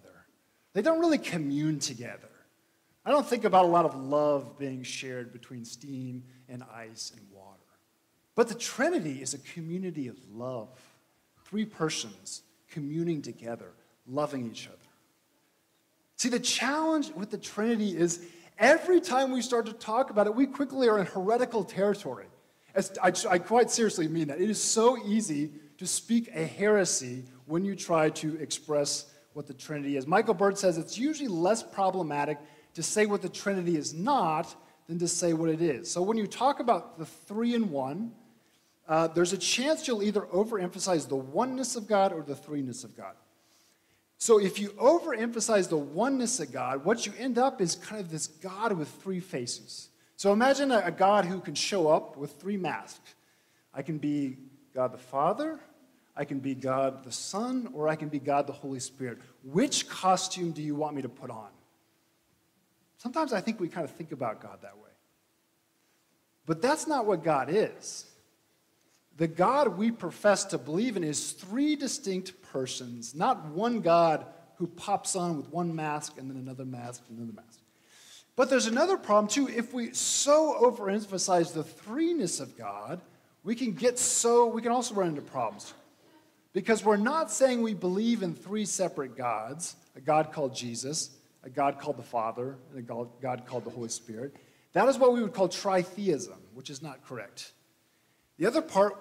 They 0.74 0.82
don't 0.82 1.00
really 1.00 1.20
commune 1.20 1.80
together. 1.80 2.30
I 3.06 3.12
don't 3.12 3.28
think 3.28 3.44
about 3.44 3.66
a 3.66 3.68
lot 3.68 3.86
of 3.86 3.96
love 3.96 4.58
being 4.58 4.82
shared 4.82 5.32
between 5.32 5.66
steam 5.66 6.24
and 6.50 6.64
ice 6.74 7.12
and 7.16 7.26
water. 7.32 7.60
But 8.36 8.48
the 8.48 8.56
Trinity 8.56 9.22
is 9.22 9.34
a 9.34 9.40
community 9.40 10.08
of 10.08 10.18
love. 10.32 10.70
Three 11.46 11.66
persons 11.66 12.42
communing 12.72 13.22
together, 13.22 13.74
loving 14.08 14.50
each 14.50 14.68
other. 14.68 14.78
See, 16.16 16.30
the 16.30 16.40
challenge 16.40 17.12
with 17.12 17.30
the 17.30 17.38
Trinity 17.38 17.96
is 17.96 18.26
every 18.58 19.00
time 19.00 19.32
we 19.32 19.42
start 19.42 19.68
to 19.68 19.74
talk 19.74 20.10
about 20.10 20.26
it, 20.26 20.34
we 20.34 20.48
quickly 20.48 20.90
are 20.90 20.98
in 20.98 21.06
heretical 21.06 21.64
territory. 21.64 22.26
I, 23.04 23.14
I 23.30 23.38
quite 23.38 23.70
seriously 23.70 24.08
mean 24.08 24.30
that. 24.30 24.42
It 24.42 24.50
is 24.50 24.62
so 24.62 24.98
easy 25.06 25.52
to 25.84 25.88
speak 25.88 26.30
a 26.34 26.46
heresy 26.46 27.26
when 27.46 27.66
you 27.66 27.76
try 27.76 28.10
to 28.10 28.38
express 28.38 29.12
what 29.34 29.48
the 29.48 29.54
Trinity 29.54 29.98
is. 29.98 30.08
Michael 30.08 30.34
Bird 30.34 30.58
says 30.58 30.78
it's 30.78 30.98
usually 30.98 31.28
less 31.28 31.62
problematic 31.62 32.38
to 32.76 32.82
say 32.82 33.06
what 33.06 33.22
the 33.22 33.28
Trinity 33.28 33.76
is 33.76 33.94
not 33.94 34.56
than 34.88 34.98
to 35.00 35.10
say 35.10 35.34
what 35.34 35.50
it 35.50 35.62
is. 35.62 35.92
So 35.92 36.02
when 36.02 36.18
you 36.18 36.26
talk 36.26 36.62
about 36.62 36.98
the 36.98 37.06
three 37.06 37.54
in 37.54 37.70
one, 37.70 38.14
uh, 38.88 39.08
there's 39.08 39.34
a 39.34 39.38
chance 39.38 39.86
you'll 39.86 40.04
either 40.04 40.22
overemphasize 40.22 41.10
the 41.10 41.18
oneness 41.18 41.76
of 41.76 41.86
God 41.86 42.14
or 42.14 42.22
the 42.22 42.34
threeness 42.34 42.86
of 42.86 42.96
God. 42.96 43.16
So 44.18 44.40
if 44.40 44.60
you 44.60 44.70
overemphasize 44.70 45.68
the 45.68 45.78
oneness 45.78 46.40
of 46.40 46.54
God, 46.54 46.86
what 46.86 47.06
you 47.06 47.12
end 47.20 47.38
up 47.38 47.60
is 47.60 47.76
kind 47.76 48.00
of 48.00 48.10
this 48.10 48.28
God 48.28 48.72
with 48.72 48.88
three 48.88 49.20
faces. 49.20 49.90
So 50.16 50.32
imagine 50.32 50.72
a, 50.72 50.80
a 50.86 50.92
God 50.92 51.26
who 51.26 51.42
can 51.42 51.56
show 51.56 51.90
up 51.90 52.16
with 52.16 52.40
three 52.40 52.56
masks. 52.56 53.16
I 53.74 53.82
can 53.82 53.98
be 53.98 54.38
God 54.74 54.92
the 54.92 54.98
Father, 54.98 55.60
I 56.16 56.26
can 56.26 56.40
be 56.40 56.54
God 56.54 57.04
the 57.04 57.12
Son, 57.12 57.70
or 57.74 57.88
I 57.88 57.96
can 57.96 58.10
be 58.10 58.20
God 58.20 58.46
the 58.48 58.54
Holy 58.54 58.80
Spirit. 58.80 59.20
Which 59.44 59.90
costume 59.90 60.52
do 60.52 60.62
you 60.62 60.76
want 60.76 60.96
me 60.96 61.02
to 61.02 61.10
put 61.10 61.32
on? 61.32 61.50
Sometimes 62.98 63.34
I 63.34 63.42
think 63.42 63.60
we 63.60 63.68
kind 63.68 63.84
of 63.84 63.92
think 63.92 64.12
about 64.12 64.42
God 64.42 64.60
that 64.62 64.78
way. 64.78 64.92
But 66.46 66.62
that's 66.62 66.88
not 66.88 67.06
what 67.06 67.24
God 67.24 67.50
is. 67.50 68.06
The 69.18 69.28
God 69.28 69.78
we 69.78 69.92
profess 69.92 70.46
to 70.46 70.58
believe 70.58 70.98
in 70.98 71.04
is 71.04 71.32
three 71.32 71.76
distinct 71.76 72.42
persons, 72.42 73.14
not 73.14 73.46
one 73.48 73.82
God 73.82 74.26
who 74.58 74.68
pops 74.68 75.16
on 75.16 75.38
with 75.38 75.50
one 75.50 75.76
mask 75.76 76.18
and 76.18 76.30
then 76.30 76.38
another 76.38 76.66
mask 76.66 77.04
and 77.10 77.18
another 77.18 77.34
mask. 77.34 77.60
But 78.36 78.50
there's 78.50 78.66
another 78.68 78.98
problem 78.98 79.28
too. 79.28 79.48
If 79.48 79.74
we 79.74 79.94
so 79.94 80.58
overemphasize 80.62 81.54
the 81.54 81.64
threeness 81.64 82.42
of 82.42 82.58
God, 82.58 83.02
we 83.44 83.56
can 83.56 83.74
get 83.74 84.00
so, 84.00 84.48
we 84.48 84.62
can 84.62 84.72
also 84.72 84.96
run 84.96 85.10
into 85.10 85.22
problems. 85.22 85.74
Because 86.54 86.86
we're 86.86 86.98
not 86.98 87.32
saying 87.32 87.62
we 87.62 87.74
believe 87.74 88.22
in 88.22 88.36
three 88.36 88.66
separate 88.66 89.18
gods 89.18 89.76
a 89.96 90.02
God 90.02 90.32
called 90.32 90.56
Jesus, 90.56 91.12
a 91.44 91.50
God 91.50 91.80
called 91.80 91.98
the 91.98 92.04
Father, 92.04 92.56
and 92.72 92.80
a 92.80 93.08
God 93.22 93.46
called 93.46 93.64
the 93.64 93.70
Holy 93.70 93.90
Spirit. 93.90 94.36
That 94.74 94.88
is 94.88 94.98
what 94.98 95.14
we 95.14 95.22
would 95.22 95.34
call 95.34 95.50
tritheism, 95.50 96.38
which 96.54 96.70
is 96.70 96.82
not 96.82 97.06
correct. 97.06 97.52
The 98.38 98.48
other 98.48 98.62
part, 98.62 98.98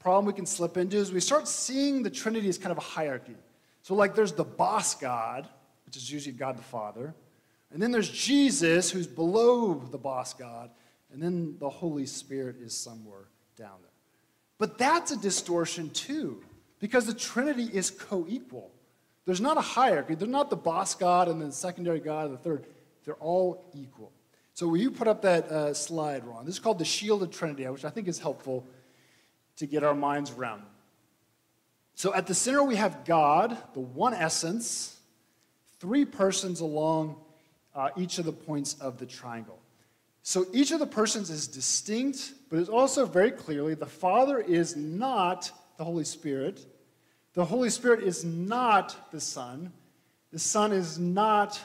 problem 0.00 0.26
we 0.26 0.32
can 0.32 0.46
slip 0.46 0.76
into 0.76 0.96
is 0.96 1.12
we 1.12 1.20
start 1.20 1.46
seeing 1.46 2.02
the 2.02 2.10
Trinity 2.10 2.48
as 2.48 2.58
kind 2.58 2.72
of 2.72 2.78
a 2.78 2.80
hierarchy. 2.80 3.36
So, 3.82 3.94
like, 3.94 4.16
there's 4.16 4.32
the 4.32 4.44
boss 4.44 4.96
God, 4.96 5.48
which 5.86 5.96
is 5.96 6.10
usually 6.10 6.34
God 6.34 6.58
the 6.58 6.62
Father, 6.62 7.14
and 7.72 7.80
then 7.80 7.90
there's 7.90 8.10
Jesus, 8.10 8.90
who's 8.90 9.06
below 9.06 9.74
the 9.74 9.98
boss 9.98 10.34
God, 10.34 10.70
and 11.12 11.22
then 11.22 11.56
the 11.58 11.70
Holy 11.70 12.06
Spirit 12.06 12.56
is 12.60 12.76
somewhere 12.76 13.28
down 13.56 13.76
there. 13.80 13.90
But 14.58 14.78
that's 14.78 15.10
a 15.12 15.16
distortion 15.16 15.90
too, 15.90 16.42
because 16.82 17.06
the 17.06 17.14
Trinity 17.14 17.70
is 17.72 17.92
co 17.92 18.26
equal. 18.28 18.72
There's 19.24 19.40
not 19.40 19.56
a 19.56 19.60
hierarchy. 19.60 20.16
They're 20.16 20.26
not 20.26 20.50
the 20.50 20.56
boss 20.56 20.96
God 20.96 21.28
and 21.28 21.40
then 21.40 21.50
the 21.50 21.54
secondary 21.54 22.00
God 22.00 22.26
and 22.26 22.34
the 22.34 22.42
third. 22.42 22.66
They're 23.04 23.14
all 23.14 23.70
equal. 23.72 24.10
So, 24.54 24.66
will 24.66 24.78
you 24.78 24.90
put 24.90 25.06
up 25.06 25.22
that 25.22 25.44
uh, 25.44 25.74
slide, 25.74 26.26
Ron? 26.26 26.44
This 26.44 26.56
is 26.56 26.58
called 26.58 26.80
the 26.80 26.84
Shield 26.84 27.22
of 27.22 27.30
Trinity, 27.30 27.66
which 27.68 27.84
I 27.84 27.90
think 27.90 28.08
is 28.08 28.18
helpful 28.18 28.66
to 29.58 29.66
get 29.66 29.84
our 29.84 29.94
minds 29.94 30.32
around. 30.32 30.64
So, 31.94 32.12
at 32.14 32.26
the 32.26 32.34
center, 32.34 32.64
we 32.64 32.74
have 32.74 33.04
God, 33.04 33.56
the 33.74 33.80
one 33.80 34.12
essence, 34.12 34.98
three 35.78 36.04
persons 36.04 36.58
along 36.58 37.14
uh, 37.76 37.90
each 37.96 38.18
of 38.18 38.24
the 38.24 38.32
points 38.32 38.74
of 38.80 38.98
the 38.98 39.06
triangle. 39.06 39.60
So, 40.24 40.46
each 40.52 40.72
of 40.72 40.80
the 40.80 40.86
persons 40.88 41.30
is 41.30 41.46
distinct, 41.46 42.32
but 42.50 42.58
it's 42.58 42.68
also 42.68 43.06
very 43.06 43.30
clearly 43.30 43.74
the 43.74 43.86
Father 43.86 44.40
is 44.40 44.74
not 44.74 45.52
the 45.78 45.84
Holy 45.84 46.04
Spirit, 46.04 46.66
the 47.34 47.44
Holy 47.44 47.70
Spirit 47.70 48.02
is 48.02 48.24
not 48.24 49.10
the 49.10 49.20
Son, 49.20 49.72
the 50.32 50.38
Son 50.38 50.72
is 50.72 50.98
not 50.98 51.60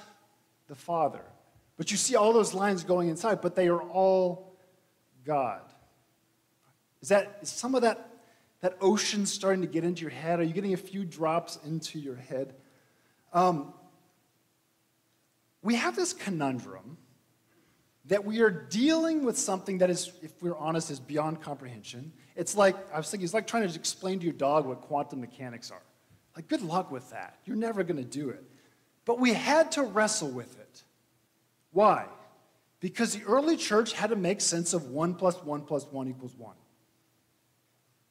the 0.67 0.75
Father. 0.75 1.23
But 1.77 1.91
you 1.91 1.97
see 1.97 2.15
all 2.15 2.33
those 2.33 2.53
lines 2.53 2.83
going 2.83 3.09
inside, 3.09 3.41
but 3.41 3.55
they 3.55 3.67
are 3.67 3.81
all 3.81 4.53
God. 5.25 5.61
Is 7.01 7.09
that 7.09 7.39
is 7.41 7.49
some 7.49 7.75
of 7.75 7.83
that, 7.83 8.09
that 8.61 8.77
ocean 8.81 9.25
starting 9.25 9.61
to 9.61 9.67
get 9.67 9.83
into 9.83 10.01
your 10.01 10.11
head? 10.11 10.39
Are 10.39 10.43
you 10.43 10.53
getting 10.53 10.73
a 10.73 10.77
few 10.77 11.05
drops 11.05 11.59
into 11.65 11.99
your 11.99 12.15
head? 12.15 12.55
Um, 13.31 13.73
we 15.61 15.75
have 15.75 15.95
this 15.95 16.13
conundrum 16.13 16.97
that 18.07 18.23
we 18.23 18.41
are 18.41 18.49
dealing 18.49 19.25
with 19.25 19.37
something 19.37 19.79
that 19.79 19.89
is, 19.89 20.11
if 20.21 20.31
we're 20.41 20.55
honest, 20.55 20.89
is 20.91 20.99
beyond 20.99 21.41
comprehension. 21.41 22.13
It's 22.35 22.55
like, 22.55 22.75
I 22.93 22.97
was 22.97 23.09
thinking, 23.09 23.25
it's 23.25 23.33
like 23.33 23.47
trying 23.47 23.67
to 23.67 23.75
explain 23.75 24.19
to 24.19 24.25
your 24.25 24.33
dog 24.33 24.65
what 24.65 24.81
quantum 24.81 25.19
mechanics 25.19 25.71
are. 25.71 25.81
Like, 26.35 26.47
good 26.47 26.61
luck 26.61 26.91
with 26.91 27.09
that. 27.09 27.39
You're 27.45 27.57
never 27.57 27.83
going 27.83 27.97
to 27.97 28.03
do 28.03 28.29
it. 28.29 28.43
But 29.05 29.19
we 29.19 29.33
had 29.33 29.71
to 29.73 29.83
wrestle 29.83 30.29
with 30.29 30.57
it. 30.59 30.83
Why? 31.71 32.05
Because 32.79 33.13
the 33.13 33.23
early 33.23 33.57
church 33.57 33.93
had 33.93 34.11
to 34.11 34.15
make 34.15 34.39
sense 34.39 34.73
of 34.73 34.85
1 34.85 35.15
plus 35.15 35.43
1 35.43 35.61
plus 35.61 35.85
1 35.85 36.07
equals 36.07 36.35
1. 36.37 36.53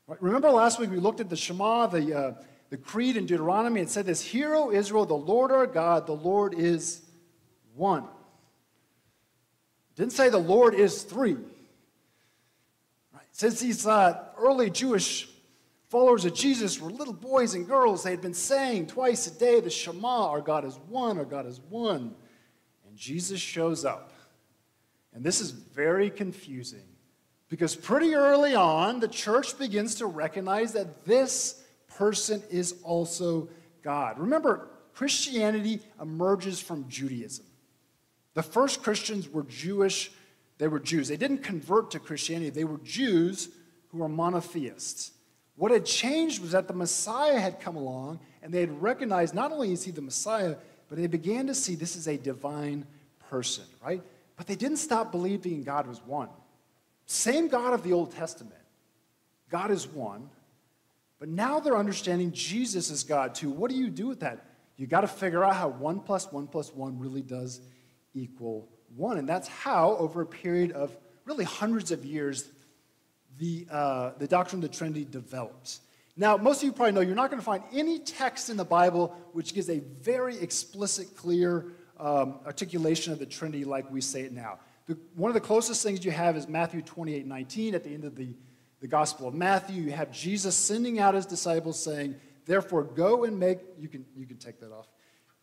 Right? 0.08 0.22
Remember 0.22 0.50
last 0.50 0.78
week 0.78 0.90
we 0.90 0.98
looked 0.98 1.20
at 1.20 1.30
the 1.30 1.36
Shema, 1.36 1.86
the, 1.86 2.18
uh, 2.18 2.32
the 2.70 2.76
Creed 2.76 3.16
in 3.16 3.26
Deuteronomy. 3.26 3.80
It 3.80 3.90
said 3.90 4.06
this 4.06 4.20
Hear, 4.20 4.54
O 4.54 4.70
Israel, 4.70 5.06
the 5.06 5.14
Lord 5.14 5.52
our 5.52 5.66
God, 5.66 6.06
the 6.06 6.12
Lord 6.12 6.54
is 6.54 7.02
one. 7.74 8.04
Didn't 9.96 10.12
say 10.12 10.28
the 10.28 10.38
Lord 10.38 10.74
is 10.74 11.02
three. 11.02 11.34
Right? 13.12 13.26
Since 13.32 13.60
these 13.60 13.86
uh, 13.86 14.24
early 14.38 14.70
Jewish 14.70 15.28
followers 15.88 16.24
of 16.24 16.34
Jesus 16.34 16.80
were 16.80 16.90
little 16.90 17.14
boys 17.14 17.54
and 17.54 17.66
girls, 17.66 18.02
they 18.02 18.10
had 18.10 18.20
been 18.20 18.34
saying 18.34 18.88
twice 18.88 19.26
a 19.26 19.38
day 19.38 19.60
the 19.60 19.70
Shema, 19.70 20.28
our 20.28 20.42
God 20.42 20.64
is 20.64 20.78
one, 20.88 21.18
our 21.18 21.24
God 21.24 21.46
is 21.46 21.60
one. 21.70 22.14
And 22.86 22.96
Jesus 22.96 23.40
shows 23.40 23.84
up. 23.84 24.12
And 25.14 25.24
this 25.24 25.40
is 25.40 25.50
very 25.50 26.10
confusing 26.10 26.84
because 27.48 27.74
pretty 27.74 28.14
early 28.14 28.54
on, 28.54 29.00
the 29.00 29.08
church 29.08 29.58
begins 29.58 29.94
to 29.96 30.06
recognize 30.06 30.72
that 30.74 31.06
this 31.06 31.64
person 31.96 32.42
is 32.50 32.74
also 32.82 33.48
God. 33.82 34.18
Remember, 34.18 34.68
Christianity 34.92 35.80
emerges 36.00 36.60
from 36.60 36.86
Judaism. 36.88 37.45
The 38.36 38.42
first 38.42 38.82
Christians 38.82 39.30
were 39.30 39.44
Jewish, 39.44 40.12
they 40.58 40.68
were 40.68 40.78
Jews. 40.78 41.08
They 41.08 41.16
didn't 41.16 41.38
convert 41.38 41.92
to 41.92 41.98
Christianity, 41.98 42.50
they 42.50 42.64
were 42.64 42.76
Jews 42.84 43.48
who 43.88 43.98
were 43.98 44.10
monotheists. 44.10 45.12
What 45.56 45.72
had 45.72 45.86
changed 45.86 46.42
was 46.42 46.50
that 46.50 46.68
the 46.68 46.74
Messiah 46.74 47.40
had 47.40 47.60
come 47.60 47.76
along 47.76 48.20
and 48.42 48.52
they 48.52 48.60
had 48.60 48.82
recognized 48.82 49.34
not 49.34 49.52
only 49.52 49.72
is 49.72 49.84
he 49.84 49.90
the 49.90 50.02
Messiah, 50.02 50.56
but 50.90 50.98
they 50.98 51.06
began 51.06 51.46
to 51.46 51.54
see 51.54 51.76
this 51.76 51.96
is 51.96 52.08
a 52.08 52.18
divine 52.18 52.84
person, 53.30 53.64
right? 53.82 54.02
But 54.36 54.46
they 54.46 54.54
didn't 54.54 54.76
stop 54.76 55.12
believing 55.12 55.62
God 55.62 55.86
was 55.86 56.02
one. 56.04 56.28
Same 57.06 57.48
God 57.48 57.72
of 57.72 57.82
the 57.84 57.94
Old 57.94 58.12
Testament. 58.12 58.60
God 59.48 59.70
is 59.70 59.86
one. 59.88 60.28
But 61.18 61.30
now 61.30 61.58
they're 61.58 61.78
understanding 61.78 62.32
Jesus 62.32 62.90
is 62.90 63.02
God 63.02 63.34
too. 63.34 63.48
What 63.48 63.70
do 63.70 63.78
you 63.78 63.88
do 63.88 64.08
with 64.08 64.20
that? 64.20 64.44
You 64.76 64.86
got 64.86 65.00
to 65.00 65.08
figure 65.08 65.42
out 65.42 65.56
how 65.56 65.68
one 65.68 66.00
plus 66.00 66.30
one 66.30 66.46
plus 66.46 66.74
one 66.74 66.98
really 66.98 67.22
does 67.22 67.62
equal 68.16 68.68
one. 68.96 69.18
And 69.18 69.28
that's 69.28 69.48
how, 69.48 69.96
over 69.96 70.22
a 70.22 70.26
period 70.26 70.72
of 70.72 70.96
really 71.24 71.44
hundreds 71.44 71.92
of 71.92 72.04
years, 72.04 72.48
the, 73.38 73.66
uh, 73.70 74.12
the 74.18 74.26
doctrine 74.26 74.64
of 74.64 74.70
the 74.70 74.76
Trinity 74.76 75.04
develops. 75.04 75.80
Now, 76.16 76.36
most 76.38 76.58
of 76.58 76.64
you 76.64 76.72
probably 76.72 76.92
know 76.92 77.02
you're 77.02 77.14
not 77.14 77.30
going 77.30 77.40
to 77.40 77.44
find 77.44 77.62
any 77.72 77.98
text 77.98 78.48
in 78.48 78.56
the 78.56 78.64
Bible 78.64 79.14
which 79.32 79.52
gives 79.52 79.68
a 79.68 79.80
very 80.00 80.38
explicit, 80.38 81.14
clear 81.14 81.66
um, 81.98 82.40
articulation 82.46 83.12
of 83.12 83.18
the 83.18 83.26
Trinity 83.26 83.64
like 83.64 83.90
we 83.90 84.00
say 84.00 84.22
it 84.22 84.32
now. 84.32 84.58
The, 84.86 84.96
one 85.14 85.30
of 85.30 85.34
the 85.34 85.40
closest 85.40 85.82
things 85.82 86.04
you 86.04 86.10
have 86.12 86.36
is 86.36 86.48
Matthew 86.48 86.80
28 86.80 87.26
19. 87.26 87.74
At 87.74 87.84
the 87.84 87.92
end 87.92 88.04
of 88.04 88.14
the, 88.14 88.34
the 88.80 88.86
Gospel 88.86 89.28
of 89.28 89.34
Matthew, 89.34 89.82
you 89.82 89.92
have 89.92 90.10
Jesus 90.10 90.54
sending 90.54 90.98
out 90.98 91.14
his 91.14 91.26
disciples 91.26 91.82
saying, 91.82 92.14
Therefore, 92.46 92.84
go 92.84 93.24
and 93.24 93.38
make, 93.38 93.58
you 93.78 93.88
can, 93.88 94.06
you 94.16 94.24
can 94.24 94.36
take 94.36 94.60
that 94.60 94.72
off. 94.72 94.86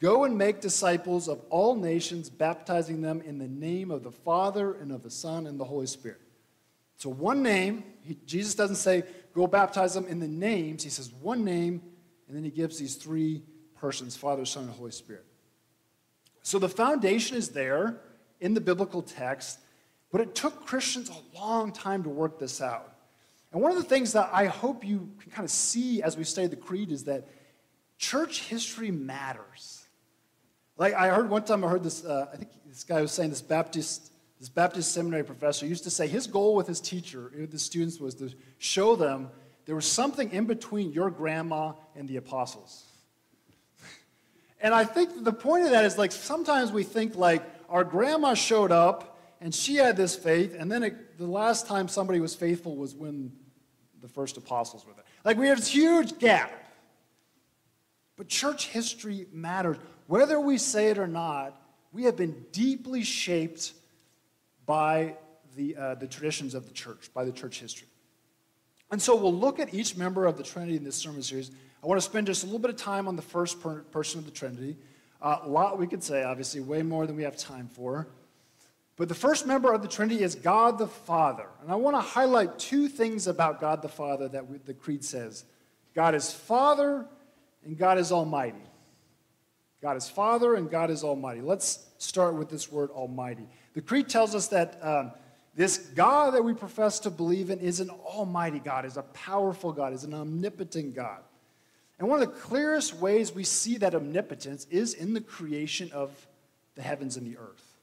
Go 0.03 0.25
and 0.25 0.37
make 0.37 0.59
disciples 0.59 1.29
of 1.29 1.39
all 1.49 1.75
nations, 1.75 2.29
baptizing 2.29 2.99
them 2.99 3.21
in 3.21 3.37
the 3.37 3.47
name 3.47 3.89
of 3.89 4.03
the 4.03 4.11
Father 4.11 4.73
and 4.73 4.91
of 4.91 5.01
the 5.01 5.09
Son 5.09 5.47
and 5.47 5.57
the 5.57 5.63
Holy 5.63 5.87
Spirit. 5.87 6.19
So, 6.97 7.09
one 7.09 7.41
name, 7.41 7.85
he, 8.01 8.17
Jesus 8.25 8.53
doesn't 8.53 8.75
say, 8.75 9.03
go 9.33 9.47
baptize 9.47 9.93
them 9.93 10.05
in 10.07 10.19
the 10.19 10.27
names. 10.27 10.83
He 10.83 10.89
says 10.89 11.09
one 11.21 11.45
name, 11.45 11.81
and 12.27 12.35
then 12.35 12.43
he 12.43 12.49
gives 12.49 12.77
these 12.77 12.97
three 12.97 13.43
persons 13.77 14.17
Father, 14.17 14.43
Son, 14.43 14.63
and 14.63 14.73
Holy 14.73 14.91
Spirit. 14.91 15.23
So, 16.41 16.59
the 16.59 16.67
foundation 16.67 17.37
is 17.37 17.51
there 17.51 18.01
in 18.41 18.53
the 18.53 18.61
biblical 18.61 19.03
text, 19.03 19.59
but 20.11 20.19
it 20.19 20.35
took 20.35 20.65
Christians 20.65 21.09
a 21.09 21.39
long 21.39 21.71
time 21.71 22.03
to 22.03 22.09
work 22.09 22.39
this 22.39 22.59
out. 22.59 22.93
And 23.53 23.61
one 23.61 23.71
of 23.71 23.77
the 23.77 23.87
things 23.87 24.11
that 24.11 24.31
I 24.33 24.47
hope 24.47 24.83
you 24.83 25.11
can 25.21 25.31
kind 25.31 25.45
of 25.45 25.51
see 25.51 26.01
as 26.01 26.17
we 26.17 26.25
study 26.25 26.47
the 26.47 26.57
creed 26.57 26.91
is 26.91 27.05
that 27.05 27.29
church 27.97 28.41
history 28.41 28.91
matters. 28.91 29.82
Like 30.77 30.93
I 30.93 31.09
heard 31.09 31.29
one 31.29 31.43
time, 31.43 31.63
I 31.63 31.69
heard 31.69 31.83
this, 31.83 32.03
uh, 32.03 32.27
I 32.33 32.37
think 32.37 32.49
this 32.67 32.83
guy 32.83 33.01
was 33.01 33.11
saying, 33.11 33.29
this 33.29 33.41
Baptist, 33.41 34.11
this 34.39 34.49
Baptist 34.49 34.91
seminary 34.91 35.23
professor 35.23 35.65
used 35.65 35.83
to 35.83 35.89
say 35.89 36.07
his 36.07 36.27
goal 36.27 36.55
with 36.55 36.67
his 36.67 36.79
teacher, 36.79 37.31
with 37.37 37.51
the 37.51 37.59
students, 37.59 37.99
was 37.99 38.15
to 38.15 38.31
show 38.57 38.95
them 38.95 39.29
there 39.65 39.75
was 39.75 39.85
something 39.85 40.31
in 40.31 40.45
between 40.45 40.91
your 40.91 41.09
grandma 41.09 41.73
and 41.95 42.07
the 42.07 42.17
apostles. 42.17 42.83
and 44.61 44.73
I 44.73 44.83
think 44.83 45.23
the 45.23 45.31
point 45.31 45.65
of 45.65 45.71
that 45.71 45.85
is 45.85 45.97
like 45.97 46.11
sometimes 46.11 46.71
we 46.71 46.83
think 46.83 47.15
like 47.15 47.43
our 47.69 47.83
grandma 47.83 48.33
showed 48.33 48.71
up 48.71 49.19
and 49.39 49.53
she 49.53 49.75
had 49.75 49.97
this 49.97 50.15
faith, 50.15 50.55
and 50.57 50.71
then 50.71 50.83
it, 50.83 51.17
the 51.17 51.27
last 51.27 51.67
time 51.67 51.87
somebody 51.87 52.21
was 52.21 52.33
faithful 52.33 52.75
was 52.77 52.95
when 52.95 53.31
the 54.01 54.07
first 54.07 54.37
apostles 54.37 54.85
were 54.85 54.93
there. 54.93 55.03
Like 55.23 55.37
we 55.37 55.47
have 55.49 55.57
this 55.57 55.67
huge 55.67 56.17
gap. 56.17 56.51
But 58.15 58.27
church 58.27 58.67
history 58.67 59.27
matters. 59.31 59.77
Whether 60.07 60.39
we 60.39 60.57
say 60.57 60.87
it 60.87 60.97
or 60.97 61.07
not, 61.07 61.59
we 61.91 62.03
have 62.03 62.15
been 62.15 62.45
deeply 62.51 63.03
shaped 63.03 63.73
by 64.65 65.15
the, 65.55 65.75
uh, 65.75 65.95
the 65.95 66.07
traditions 66.07 66.55
of 66.55 66.67
the 66.67 66.73
church, 66.73 67.09
by 67.13 67.25
the 67.25 67.31
church 67.31 67.59
history. 67.59 67.87
And 68.91 69.01
so 69.01 69.15
we'll 69.15 69.33
look 69.33 69.59
at 69.59 69.73
each 69.73 69.95
member 69.95 70.25
of 70.25 70.37
the 70.37 70.43
Trinity 70.43 70.75
in 70.75 70.83
this 70.83 70.95
sermon 70.95 71.23
series. 71.23 71.51
I 71.83 71.87
want 71.87 71.99
to 71.99 72.05
spend 72.05 72.27
just 72.27 72.43
a 72.43 72.45
little 72.45 72.59
bit 72.59 72.69
of 72.69 72.77
time 72.77 73.07
on 73.07 73.15
the 73.15 73.21
first 73.21 73.61
per- 73.61 73.81
person 73.83 74.19
of 74.19 74.25
the 74.25 74.31
Trinity. 74.31 74.75
Uh, 75.21 75.39
a 75.43 75.47
lot 75.47 75.79
we 75.79 75.87
could 75.87 76.03
say, 76.03 76.23
obviously, 76.23 76.61
way 76.61 76.83
more 76.83 77.07
than 77.07 77.15
we 77.15 77.23
have 77.23 77.37
time 77.37 77.69
for. 77.73 78.07
But 78.95 79.09
the 79.09 79.15
first 79.15 79.47
member 79.47 79.73
of 79.73 79.81
the 79.81 79.87
Trinity 79.87 80.23
is 80.23 80.35
God 80.35 80.77
the 80.77 80.87
Father. 80.87 81.47
And 81.61 81.71
I 81.71 81.75
want 81.75 81.95
to 81.95 82.01
highlight 82.01 82.59
two 82.59 82.87
things 82.87 83.27
about 83.27 83.59
God 83.59 83.81
the 83.81 83.89
Father 83.89 84.27
that 84.29 84.47
we, 84.47 84.57
the 84.59 84.73
Creed 84.73 85.03
says 85.03 85.45
God 85.95 86.13
is 86.15 86.31
Father 86.31 87.05
and 87.65 87.77
God 87.77 87.97
is 87.97 88.11
Almighty. 88.11 88.61
God 89.83 89.97
is 89.97 90.09
Father 90.09 90.55
and 90.55 90.71
God 90.71 90.89
is 90.89 91.03
Almighty. 91.03 91.41
Let's 91.41 91.85
start 91.97 92.35
with 92.35 92.49
this 92.49 92.71
word 92.71 92.89
Almighty. 92.91 93.45
The 93.73 93.81
Creed 93.81 94.07
tells 94.07 94.33
us 94.33 94.47
that 94.47 94.79
um, 94.81 95.11
this 95.55 95.77
God 95.77 96.35
that 96.35 96.43
we 96.43 96.53
profess 96.53 97.01
to 97.01 97.09
believe 97.09 97.49
in 97.49 97.59
is 97.59 97.81
an 97.81 97.89
Almighty 97.89 98.59
God, 98.59 98.85
is 98.85 98.95
a 98.95 99.01
powerful 99.01 99.73
God, 99.73 99.91
is 99.91 100.05
an 100.05 100.13
omnipotent 100.13 100.95
God. 100.95 101.19
And 101.99 102.07
one 102.07 102.23
of 102.23 102.29
the 102.29 102.39
clearest 102.39 102.95
ways 102.95 103.35
we 103.35 103.43
see 103.43 103.75
that 103.79 103.93
omnipotence 103.93 104.67
is 104.71 104.93
in 104.93 105.13
the 105.13 105.19
creation 105.19 105.91
of 105.91 106.09
the 106.75 106.81
heavens 106.81 107.17
and 107.17 107.27
the 107.27 107.37
earth. 107.37 107.75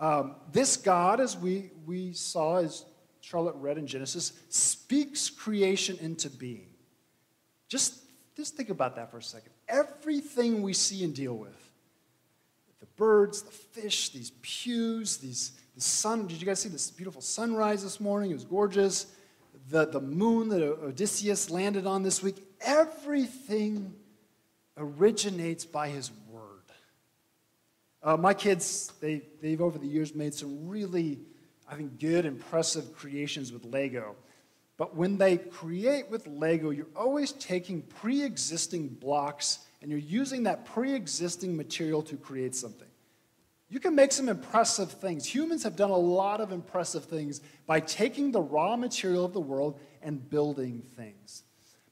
Um, 0.00 0.34
this 0.50 0.76
God, 0.76 1.20
as 1.20 1.36
we, 1.36 1.70
we 1.86 2.12
saw, 2.12 2.56
as 2.56 2.84
Charlotte 3.20 3.54
read 3.56 3.78
in 3.78 3.86
Genesis, 3.86 4.32
speaks 4.48 5.30
creation 5.30 5.96
into 6.00 6.28
being. 6.28 6.66
Just, 7.68 8.00
just 8.36 8.56
think 8.56 8.70
about 8.70 8.96
that 8.96 9.12
for 9.12 9.18
a 9.18 9.22
second. 9.22 9.52
Everything 9.68 10.62
we 10.62 10.72
see 10.72 11.04
and 11.04 11.14
deal 11.14 11.36
with 11.36 11.54
the 12.80 12.86
birds, 12.96 13.42
the 13.42 13.50
fish, 13.50 14.10
these 14.10 14.32
pews, 14.40 15.18
these, 15.18 15.52
the 15.74 15.80
sun. 15.80 16.26
Did 16.26 16.40
you 16.40 16.46
guys 16.46 16.60
see 16.60 16.68
this 16.68 16.90
beautiful 16.90 17.20
sunrise 17.20 17.82
this 17.82 18.00
morning? 18.00 18.30
It 18.30 18.34
was 18.34 18.44
gorgeous. 18.44 19.06
The, 19.70 19.86
the 19.86 20.00
moon 20.00 20.48
that 20.48 20.62
Odysseus 20.62 21.50
landed 21.50 21.86
on 21.86 22.02
this 22.02 22.22
week. 22.22 22.36
Everything 22.60 23.94
originates 24.76 25.64
by 25.64 25.88
his 25.88 26.10
word. 26.30 26.44
Uh, 28.02 28.16
my 28.16 28.32
kids, 28.32 28.92
they, 29.00 29.22
they've 29.42 29.60
over 29.60 29.78
the 29.78 29.86
years 29.86 30.14
made 30.14 30.32
some 30.32 30.68
really, 30.68 31.18
I 31.68 31.74
think, 31.74 31.98
good, 31.98 32.24
impressive 32.24 32.94
creations 32.96 33.52
with 33.52 33.64
Lego. 33.64 34.14
But 34.78 34.94
when 34.94 35.18
they 35.18 35.36
create 35.36 36.08
with 36.08 36.26
Lego, 36.26 36.70
you're 36.70 36.86
always 36.96 37.32
taking 37.32 37.82
pre 37.82 38.22
existing 38.22 38.88
blocks 38.88 39.58
and 39.82 39.90
you're 39.90 40.00
using 40.00 40.44
that 40.44 40.64
pre 40.64 40.94
existing 40.94 41.56
material 41.56 42.00
to 42.02 42.16
create 42.16 42.54
something. 42.54 42.88
You 43.68 43.80
can 43.80 43.94
make 43.94 44.12
some 44.12 44.30
impressive 44.30 44.90
things. 44.92 45.26
Humans 45.26 45.64
have 45.64 45.76
done 45.76 45.90
a 45.90 45.96
lot 45.96 46.40
of 46.40 46.52
impressive 46.52 47.04
things 47.04 47.42
by 47.66 47.80
taking 47.80 48.32
the 48.32 48.40
raw 48.40 48.76
material 48.76 49.26
of 49.26 49.34
the 49.34 49.40
world 49.40 49.78
and 50.00 50.30
building 50.30 50.82
things. 50.96 51.42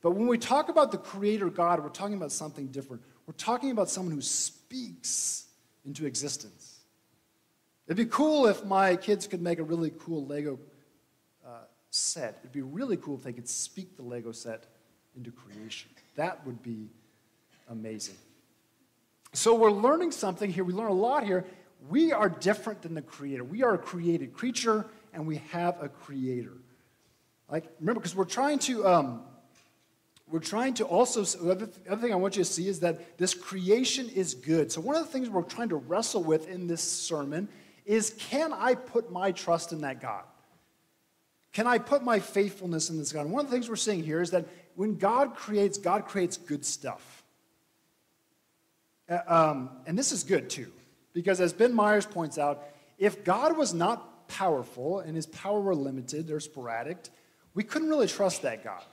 But 0.01 0.13
when 0.13 0.29
we 0.29 0.39
talk 0.39 0.69
about 0.69 0.93
the 0.93 0.99
Creator 0.99 1.51
God, 1.51 1.83
we're 1.83 1.91
talking 1.91 2.17
about 2.17 2.33
something 2.33 2.69
different. 2.69 3.03
We're 3.27 3.35
talking 3.35 3.73
about 3.73 3.91
someone 3.91 4.15
who 4.15 4.23
speaks 4.23 5.47
into 5.85 6.07
existence. 6.07 6.81
It'd 7.87 7.97
be 7.97 8.07
cool 8.07 8.47
if 8.47 8.65
my 8.65 8.97
kids 8.97 9.27
could 9.27 9.43
make 9.43 9.59
a 9.59 9.65
really 9.65 9.93
cool 9.99 10.25
Lego 10.25 10.59
set. 11.97 12.39
It'd 12.41 12.53
be 12.53 12.63
really 12.63 12.97
cool 12.97 13.17
if 13.17 13.23
they 13.23 13.33
could 13.33 13.49
speak 13.49 13.97
the 13.97 14.03
Lego 14.03 14.33
set 14.33 14.65
into 15.17 15.31
creation. 15.31 15.91
That 16.17 16.47
would 16.47 16.63
be 16.63 16.89
amazing. 17.69 18.17
So 19.33 19.55
we're 19.55 19.71
learning 19.71 20.13
something 20.13 20.51
here. 20.51 20.65
We 20.65 20.73
learn 20.73 20.91
a 20.91 20.95
lot 20.95 21.25
here. 21.25 21.45
We 21.89 22.13
are 22.13 22.29
different 22.29 22.83
than 22.83 22.95
the 22.95 23.03
creator. 23.03 23.45
We 23.45 23.63
are 23.63 23.75
a 23.75 23.79
created 23.79 24.33
creature, 24.33 24.87
and 25.13 25.27
we 25.27 25.37
have 25.51 25.83
a 25.83 25.89
creator. 25.89 26.53
Like 27.51 27.65
remember, 27.81 28.01
because 28.01 28.15
we're 28.17 28.25
trying 28.25 28.59
to. 28.61 28.87
Um, 28.87 29.23
we're 30.29 30.41
trying 30.41 30.75
to 30.75 30.85
also, 30.85 31.23
the 31.23 31.53
other, 31.53 31.69
other 31.89 32.03
thing 32.03 32.13
I 32.13 32.17
want 32.17 32.37
you 32.37 32.43
to 32.43 32.51
see 32.51 32.67
is 32.67 32.81
that 32.81 33.17
this 33.17 33.33
creation 33.33 34.09
is 34.09 34.35
good. 34.35 34.73
So, 34.73 34.81
one 34.81 34.97
of 34.97 35.07
the 35.07 35.13
things 35.13 35.31
we're 35.31 35.43
trying 35.43 35.69
to 35.69 35.77
wrestle 35.77 36.25
with 36.25 36.49
in 36.49 36.67
this 36.67 36.83
sermon 36.83 37.49
is 37.85 38.13
can 38.19 38.53
I 38.53 38.75
put 38.75 39.13
my 39.13 39.31
trust 39.31 39.73
in 39.73 39.83
that 39.83 40.01
God? 40.01 40.25
Can 41.57 41.67
I 41.67 41.79
put 41.79 42.05
my 42.05 42.19
faithfulness 42.19 42.91
in 42.91 42.99
this 42.99 43.13
God? 43.13 43.23
And 43.23 43.33
one 43.33 43.43
of 43.43 43.51
the 43.51 43.57
things 43.57 43.71
we're 43.71 43.77
seeing 43.77 44.05
here 44.05 44.21
is 44.21 44.33
that 44.33 44.47
when 44.75 44.97
God 44.97 45.35
creates, 45.35 45.79
God 45.79 46.05
creates 46.05 46.37
good 46.37 46.67
stuff. 46.67 47.25
Uh, 49.09 49.21
um, 49.27 49.71
and 49.87 49.99
this 49.99 50.13
is 50.13 50.23
good 50.23 50.51
too, 50.51 50.71
because 51.15 51.41
as 51.41 51.55
Ben 51.55 51.73
Myers 51.73 52.05
points 52.05 52.37
out, 52.37 52.63
if 52.99 53.25
God 53.25 53.57
was 53.57 53.73
not 53.73 54.29
powerful 54.29 54.99
and 54.99 55.17
his 55.17 55.25
power 55.25 55.59
were 55.59 55.75
limited 55.75 56.31
or 56.31 56.41
sporadic, 56.41 56.99
we 57.55 57.65
couldn't 57.65 57.89
really 57.89 58.07
trust 58.07 58.43
that 58.43 58.63
God. 58.63 58.85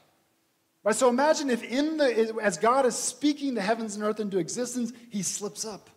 Right? 0.86 0.96
So 0.96 1.10
imagine 1.10 1.50
if 1.50 1.66
in 1.66 1.98
the 1.98 2.34
as 2.42 2.56
God 2.58 2.86
is 2.86 2.96
speaking 2.96 3.56
the 3.56 3.62
heavens 3.62 3.96
and 3.96 4.06
earth 4.06 4.22
into 4.22 4.38
existence, 4.38 4.94
he 5.10 5.22
slips 5.22 5.66
up. 5.66 5.90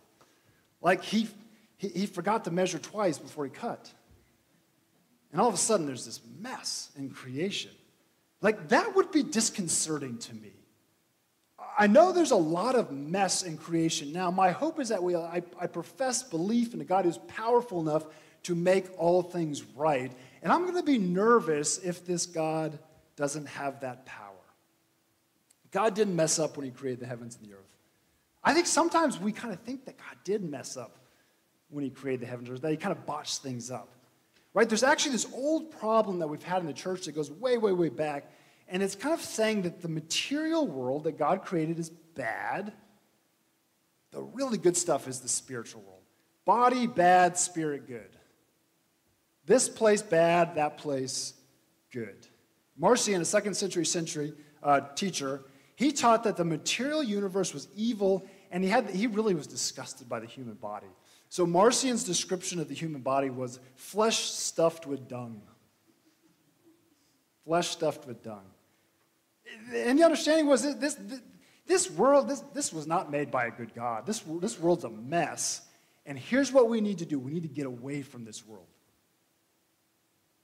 Like 0.81 1.01
he, 1.01 1.29
he, 1.77 1.87
he 1.87 2.05
forgot 2.07 2.43
to 2.43 2.51
measure 2.51 2.77
twice 2.77 3.17
before 3.17 3.45
he 3.45 3.51
cut. 3.51 3.89
And 5.31 5.41
all 5.41 5.47
of 5.47 5.53
a 5.53 5.57
sudden 5.57 5.85
there's 5.85 6.05
this 6.05 6.21
mess 6.39 6.91
in 6.97 7.09
creation. 7.09 7.71
Like 8.41 8.69
that 8.69 8.95
would 8.95 9.11
be 9.11 9.23
disconcerting 9.23 10.17
to 10.19 10.35
me. 10.35 10.51
I 11.79 11.87
know 11.87 12.11
there's 12.11 12.31
a 12.31 12.35
lot 12.35 12.75
of 12.75 12.91
mess 12.91 13.43
in 13.43 13.57
creation 13.57 14.11
now. 14.11 14.31
My 14.31 14.51
hope 14.51 14.79
is 14.79 14.89
that 14.89 15.01
we, 15.03 15.15
I, 15.15 15.43
I 15.59 15.67
profess 15.67 16.23
belief 16.23 16.73
in 16.73 16.81
a 16.81 16.83
God 16.83 17.05
who's 17.05 17.19
powerful 17.19 17.81
enough 17.81 18.05
to 18.43 18.55
make 18.55 18.87
all 18.97 19.21
things 19.21 19.63
right. 19.75 20.11
And 20.41 20.51
I'm 20.51 20.63
going 20.63 20.75
to 20.75 20.83
be 20.83 20.97
nervous 20.97 21.77
if 21.79 22.05
this 22.05 22.25
God 22.25 22.79
doesn't 23.15 23.47
have 23.47 23.81
that 23.81 24.05
power. 24.05 24.23
God 25.71 25.93
didn't 25.93 26.15
mess 26.15 26.39
up 26.39 26.57
when 26.57 26.65
he 26.65 26.71
created 26.71 26.99
the 26.99 27.07
heavens 27.07 27.37
and 27.39 27.47
the 27.47 27.53
earth. 27.53 27.61
I 28.43 28.53
think 28.53 28.65
sometimes 28.65 29.19
we 29.19 29.31
kind 29.31 29.53
of 29.53 29.59
think 29.59 29.85
that 29.85 29.97
God 29.97 30.17
did 30.23 30.43
mess 30.43 30.77
up 30.77 30.97
when 31.69 31.83
he 31.83 31.89
created 31.89 32.21
the 32.21 32.27
heavens 32.27 32.47
and 32.47 32.55
earth, 32.55 32.61
that 32.61 32.71
he 32.71 32.77
kind 32.77 32.95
of 32.95 33.05
botched 33.05 33.41
things 33.41 33.69
up. 33.69 33.89
Right? 34.57 34.67
There's 34.67 34.81
actually 34.81 35.11
this 35.11 35.27
old 35.35 35.69
problem 35.69 36.17
that 36.17 36.27
we've 36.27 36.41
had 36.41 36.61
in 36.61 36.65
the 36.65 36.73
church 36.73 37.05
that 37.05 37.11
goes 37.11 37.29
way, 37.29 37.59
way, 37.59 37.73
way 37.73 37.89
back. 37.89 38.31
And 38.67 38.81
it's 38.81 38.95
kind 38.95 39.13
of 39.13 39.21
saying 39.21 39.61
that 39.61 39.83
the 39.83 39.87
material 39.87 40.65
world 40.65 41.03
that 41.03 41.19
God 41.19 41.45
created 41.45 41.77
is 41.77 41.91
bad. 41.91 42.73
The 44.09 44.19
really 44.19 44.57
good 44.57 44.75
stuff 44.75 45.07
is 45.07 45.19
the 45.19 45.29
spiritual 45.29 45.83
world. 45.83 46.01
Body 46.43 46.87
bad, 46.87 47.37
spirit 47.37 47.85
good. 47.85 48.09
This 49.45 49.69
place 49.69 50.01
bad, 50.01 50.55
that 50.55 50.79
place 50.79 51.35
good. 51.93 52.25
Marcion, 52.75 53.21
a 53.21 53.25
second 53.25 53.53
century 53.53 53.85
century 53.85 54.33
uh, 54.63 54.81
teacher, 54.95 55.43
he 55.75 55.91
taught 55.91 56.23
that 56.23 56.35
the 56.35 56.45
material 56.45 57.03
universe 57.03 57.53
was 57.53 57.67
evil, 57.75 58.25
and 58.49 58.63
he, 58.63 58.71
had, 58.71 58.89
he 58.89 59.05
really 59.05 59.35
was 59.35 59.45
disgusted 59.45 60.09
by 60.09 60.19
the 60.19 60.25
human 60.25 60.55
body. 60.55 60.87
So 61.29 61.45
Marcion's 61.45 62.03
description 62.03 62.59
of 62.59 62.67
the 62.67 62.75
human 62.75 63.01
body 63.01 63.29
was 63.29 63.59
flesh 63.75 64.19
stuffed 64.19 64.87
with 64.87 65.07
dung. 65.07 65.41
Flesh 67.45 67.69
stuffed 67.69 68.07
with 68.07 68.23
dung. 68.23 68.45
And 69.73 69.97
the 69.97 70.03
understanding 70.03 70.47
was 70.47 70.63
that 70.63 70.79
this, 70.79 70.97
this, 71.65 71.89
world, 71.89 72.27
this, 72.27 72.41
this 72.53 72.73
was 72.73 72.87
not 72.87 73.11
made 73.11 73.31
by 73.31 73.45
a 73.45 73.51
good 73.51 73.73
God. 73.73 74.05
This, 74.05 74.19
this 74.41 74.59
world's 74.59 74.83
a 74.83 74.89
mess. 74.89 75.61
And 76.05 76.17
here's 76.17 76.51
what 76.51 76.69
we 76.69 76.81
need 76.81 76.99
to 76.99 77.05
do 77.05 77.19
we 77.19 77.31
need 77.31 77.43
to 77.43 77.49
get 77.49 77.65
away 77.65 78.01
from 78.01 78.25
this 78.25 78.45
world. 78.45 78.67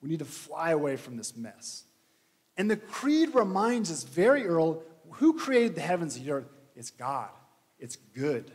We 0.01 0.09
need 0.09 0.19
to 0.19 0.25
fly 0.25 0.71
away 0.71 0.97
from 0.97 1.15
this 1.15 1.35
mess. 1.35 1.85
And 2.57 2.69
the 2.69 2.77
creed 2.77 3.33
reminds 3.33 3.89
us 3.89 4.03
very 4.03 4.45
early 4.45 4.77
who 5.11 5.37
created 5.37 5.75
the 5.75 5.81
heavens 5.81 6.15
and 6.15 6.25
the 6.25 6.31
earth? 6.31 6.49
It's 6.75 6.91
God. 6.91 7.29
It's 7.79 7.95
good. 7.95 8.51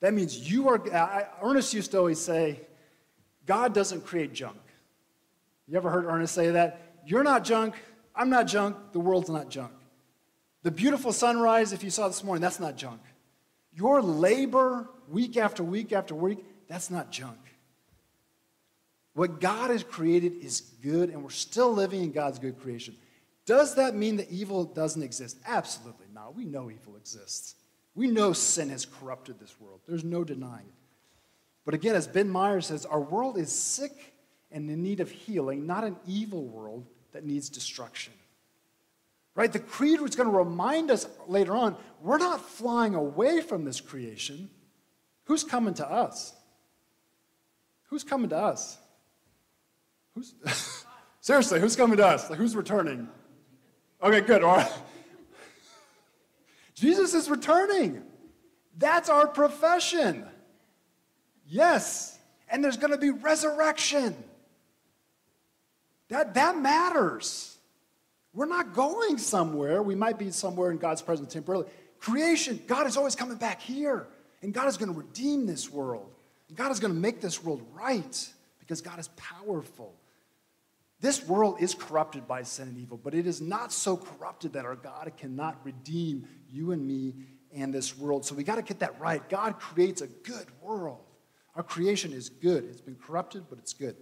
That 0.00 0.14
means 0.14 0.50
you 0.50 0.68
are, 0.68 0.94
I, 0.94 1.26
Ernest 1.42 1.74
used 1.74 1.90
to 1.92 1.98
always 1.98 2.20
say, 2.20 2.60
God 3.46 3.74
doesn't 3.74 4.04
create 4.06 4.32
junk. 4.32 4.60
You 5.68 5.76
ever 5.76 5.90
heard 5.90 6.04
Ernest 6.04 6.34
say 6.34 6.50
that? 6.50 7.00
You're 7.06 7.22
not 7.22 7.44
junk. 7.44 7.74
I'm 8.14 8.30
not 8.30 8.46
junk. 8.46 8.76
The 8.92 9.00
world's 9.00 9.30
not 9.30 9.50
junk. 9.50 9.72
The 10.62 10.70
beautiful 10.70 11.12
sunrise, 11.12 11.72
if 11.72 11.82
you 11.82 11.90
saw 11.90 12.08
this 12.08 12.22
morning, 12.22 12.42
that's 12.42 12.60
not 12.60 12.76
junk. 12.76 13.00
Your 13.72 14.02
labor, 14.02 14.90
week 15.08 15.36
after 15.36 15.62
week 15.62 15.92
after 15.92 16.14
week, 16.14 16.44
that's 16.68 16.90
not 16.90 17.10
junk. 17.10 17.38
What 19.14 19.40
God 19.40 19.70
has 19.70 19.82
created 19.82 20.34
is 20.42 20.60
good, 20.82 21.10
and 21.10 21.22
we're 21.22 21.30
still 21.30 21.72
living 21.72 22.02
in 22.02 22.12
God's 22.12 22.38
good 22.38 22.60
creation. 22.60 22.96
Does 23.46 23.74
that 23.74 23.94
mean 23.94 24.16
that 24.16 24.30
evil 24.30 24.64
doesn't 24.64 25.02
exist? 25.02 25.38
Absolutely 25.46 26.06
not. 26.12 26.36
We 26.36 26.44
know 26.44 26.70
evil 26.70 26.96
exists. 26.96 27.54
We 28.00 28.06
know 28.06 28.32
sin 28.32 28.70
has 28.70 28.86
corrupted 28.86 29.38
this 29.38 29.60
world. 29.60 29.80
There's 29.86 30.04
no 30.04 30.24
denying 30.24 30.64
it. 30.66 30.74
But 31.66 31.74
again, 31.74 31.94
as 31.94 32.06
Ben 32.06 32.30
Myers 32.30 32.68
says, 32.68 32.86
our 32.86 32.98
world 32.98 33.36
is 33.36 33.52
sick 33.52 34.14
and 34.50 34.70
in 34.70 34.82
need 34.82 35.00
of 35.00 35.10
healing, 35.10 35.66
not 35.66 35.84
an 35.84 35.96
evil 36.06 36.46
world 36.46 36.86
that 37.12 37.26
needs 37.26 37.50
destruction. 37.50 38.14
Right? 39.34 39.52
The 39.52 39.58
creed 39.58 40.00
was 40.00 40.16
going 40.16 40.30
to 40.30 40.34
remind 40.34 40.90
us 40.90 41.06
later 41.26 41.54
on 41.54 41.76
we're 42.00 42.16
not 42.16 42.40
flying 42.40 42.94
away 42.94 43.42
from 43.42 43.66
this 43.66 43.82
creation. 43.82 44.48
Who's 45.24 45.44
coming 45.44 45.74
to 45.74 45.86
us? 45.86 46.32
Who's 47.90 48.02
coming 48.02 48.30
to 48.30 48.38
us? 48.38 48.78
Who's 50.14 50.32
seriously, 51.20 51.60
who's 51.60 51.76
coming 51.76 51.98
to 51.98 52.06
us? 52.06 52.30
Like 52.30 52.38
who's 52.38 52.56
returning? 52.56 53.10
Okay, 54.02 54.22
good. 54.22 54.42
All 54.42 54.56
right. 54.56 54.72
Jesus 56.80 57.12
is 57.12 57.28
returning. 57.28 58.02
That's 58.78 59.10
our 59.10 59.26
profession. 59.26 60.24
Yes. 61.46 62.18
And 62.48 62.64
there's 62.64 62.78
going 62.78 62.92
to 62.92 62.98
be 62.98 63.10
resurrection. 63.10 64.16
That, 66.08 66.32
that 66.34 66.56
matters. 66.56 67.58
We're 68.32 68.46
not 68.46 68.72
going 68.72 69.18
somewhere. 69.18 69.82
We 69.82 69.94
might 69.94 70.18
be 70.18 70.30
somewhere 70.30 70.70
in 70.70 70.78
God's 70.78 71.02
presence 71.02 71.30
temporarily. 71.30 71.68
Creation, 71.98 72.62
God 72.66 72.86
is 72.86 72.96
always 72.96 73.14
coming 73.14 73.36
back 73.36 73.60
here. 73.60 74.06
And 74.40 74.54
God 74.54 74.66
is 74.66 74.78
going 74.78 74.90
to 74.90 74.98
redeem 74.98 75.44
this 75.44 75.70
world. 75.70 76.10
And 76.48 76.56
God 76.56 76.72
is 76.72 76.80
going 76.80 76.94
to 76.94 76.98
make 76.98 77.20
this 77.20 77.44
world 77.44 77.62
right 77.74 78.32
because 78.58 78.80
God 78.80 78.98
is 78.98 79.08
powerful. 79.08 79.99
This 81.00 81.26
world 81.26 81.56
is 81.60 81.74
corrupted 81.74 82.28
by 82.28 82.42
sin 82.42 82.68
and 82.68 82.78
evil, 82.78 83.00
but 83.02 83.14
it 83.14 83.26
is 83.26 83.40
not 83.40 83.72
so 83.72 83.96
corrupted 83.96 84.52
that 84.52 84.66
our 84.66 84.76
God 84.76 85.10
cannot 85.16 85.64
redeem 85.64 86.28
you 86.50 86.72
and 86.72 86.86
me 86.86 87.14
and 87.54 87.72
this 87.72 87.96
world. 87.96 88.26
So 88.26 88.34
we 88.34 88.44
got 88.44 88.56
to 88.56 88.62
get 88.62 88.80
that 88.80 89.00
right. 89.00 89.26
God 89.28 89.58
creates 89.58 90.02
a 90.02 90.06
good 90.06 90.46
world. 90.60 91.00
Our 91.56 91.62
creation 91.62 92.12
is 92.12 92.28
good. 92.28 92.64
It's 92.64 92.82
been 92.82 92.96
corrupted, 92.96 93.44
but 93.48 93.58
it's 93.58 93.72
good. 93.72 93.96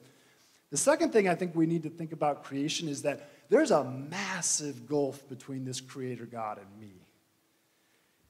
The 0.70 0.76
second 0.76 1.12
thing 1.12 1.28
I 1.28 1.34
think 1.34 1.54
we 1.54 1.66
need 1.66 1.84
to 1.84 1.88
think 1.88 2.12
about 2.12 2.44
creation 2.44 2.88
is 2.88 3.02
that 3.02 3.30
there's 3.48 3.70
a 3.70 3.84
massive 3.84 4.86
gulf 4.86 5.26
between 5.28 5.64
this 5.64 5.80
creator 5.80 6.26
God 6.26 6.58
and 6.58 6.80
me. 6.80 6.94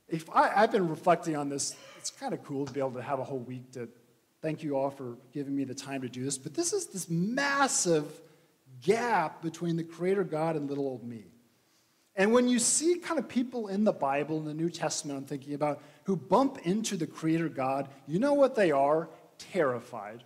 If 0.09 0.31
I, 0.31 0.53
I've 0.55 0.71
been 0.73 0.89
reflecting 0.89 1.37
on 1.37 1.49
this, 1.49 1.75
it's 1.97 2.11
kind 2.11 2.33
of 2.33 2.45
cool 2.45 2.65
to 2.65 2.73
be 2.73 2.81
able 2.81 2.93
to 2.93 3.03
have 3.03 3.19
a 3.19 3.25
whole 3.25 3.41
week 3.41 3.73
to 3.73 3.89
thank 4.41 4.63
you 4.63 4.77
all 4.77 4.91
for 4.91 5.17
giving 5.33 5.57
me 5.57 5.65
the 5.65 5.75
time 5.75 6.03
to 6.03 6.09
do 6.09 6.23
this, 6.23 6.39
but 6.39 6.55
this 6.55 6.73
is 6.73 6.87
this 6.87 7.11
massive 7.11 8.21
gap 8.83 9.43
between 9.43 9.77
the 9.77 9.85
creator 9.85 10.25
God 10.25 10.57
and 10.57 10.69
little 10.69 10.87
old 10.87 11.05
me. 11.05 11.25
And 12.17 12.33
when 12.33 12.49
you 12.49 12.59
see 12.59 12.97
kind 12.97 13.19
of 13.19 13.29
people 13.29 13.69
in 13.69 13.85
the 13.85 13.93
Bible, 13.93 14.39
in 14.39 14.45
the 14.45 14.53
New 14.55 14.71
Testament, 14.71 15.19
I'm 15.19 15.25
thinking 15.25 15.55
about, 15.55 15.81
who 16.05 16.17
bump 16.17 16.59
into 16.65 16.97
the 16.97 17.07
creator 17.07 17.49
God, 17.49 17.89
you 18.09 18.19
know 18.19 18.35
what 18.35 18.57
they 18.57 18.73
are? 18.73 19.09
Terrified. 19.39 20.25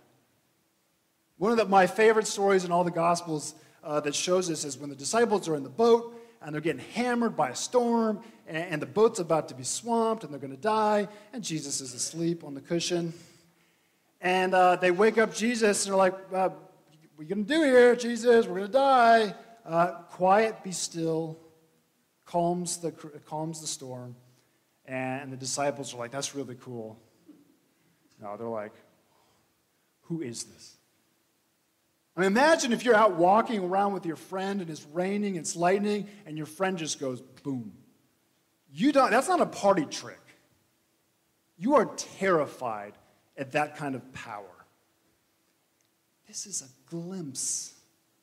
One 1.37 1.51
of 1.51 1.57
the, 1.57 1.65
my 1.65 1.85
favorite 1.85 2.25
stories 2.25 2.65
in 2.65 2.71
all 2.71 2.83
the 2.83 2.89
Gospels 2.89 3.53
uh, 3.83 3.99
that 3.99 4.15
shows 4.15 4.47
this 4.47 4.65
is 4.65 4.77
when 4.77 4.89
the 4.89 4.95
disciples 4.95 5.47
are 5.47 5.55
in 5.55 5.63
the 5.63 5.69
boat 5.69 6.19
and 6.41 6.53
they're 6.53 6.61
getting 6.61 6.83
hammered 6.93 7.37
by 7.37 7.49
a 7.49 7.55
storm 7.55 8.21
and, 8.47 8.57
and 8.57 8.81
the 8.81 8.87
boat's 8.87 9.19
about 9.19 9.49
to 9.49 9.55
be 9.55 9.63
swamped 9.63 10.23
and 10.23 10.33
they're 10.33 10.39
going 10.39 10.55
to 10.55 10.61
die, 10.61 11.07
and 11.31 11.43
Jesus 11.43 11.79
is 11.79 11.93
asleep 11.93 12.43
on 12.43 12.55
the 12.55 12.61
cushion. 12.61 13.13
And 14.19 14.55
uh, 14.55 14.77
they 14.77 14.89
wake 14.89 15.17
up 15.17 15.35
Jesus 15.35 15.85
and 15.85 15.91
they're 15.91 15.97
like, 15.97 16.15
uh, 16.33 16.49
what 17.15 17.21
are 17.21 17.23
you 17.23 17.35
going 17.35 17.45
to 17.45 17.53
do 17.53 17.61
here, 17.63 17.95
Jesus? 17.95 18.47
We're 18.47 18.55
going 18.55 18.67
to 18.67 18.73
die. 18.73 19.35
Uh, 19.65 19.91
quiet, 20.09 20.63
be 20.63 20.71
still, 20.71 21.39
calms 22.25 22.77
the, 22.77 22.91
calms 22.91 23.61
the 23.61 23.67
storm. 23.67 24.15
And 24.85 25.31
the 25.31 25.37
disciples 25.37 25.93
are 25.93 25.97
like, 25.97 26.11
that's 26.11 26.35
really 26.35 26.55
cool. 26.59 26.99
No, 28.21 28.35
they're 28.35 28.47
like, 28.47 28.73
who 30.01 30.21
is 30.21 30.43
this? 30.45 30.75
I 32.15 32.21
mean, 32.21 32.27
imagine 32.27 32.73
if 32.73 32.83
you're 32.83 32.95
out 32.95 33.15
walking 33.15 33.63
around 33.63 33.93
with 33.93 34.05
your 34.05 34.15
friend 34.15 34.61
and 34.61 34.69
it's 34.69 34.85
raining, 34.91 35.35
it's 35.35 35.55
lightning, 35.55 36.07
and 36.25 36.37
your 36.37 36.45
friend 36.45 36.77
just 36.77 36.99
goes 36.99 37.21
boom. 37.21 37.73
You 38.71 38.91
don't, 38.91 39.11
that's 39.11 39.27
not 39.27 39.41
a 39.41 39.45
party 39.45 39.85
trick. 39.85 40.19
You 41.57 41.75
are 41.75 41.85
terrified 41.95 42.93
at 43.37 43.51
that 43.53 43.77
kind 43.77 43.95
of 43.95 44.13
power. 44.13 44.52
This 46.33 46.47
is 46.47 46.63
a 46.63 46.89
glimpse 46.89 47.75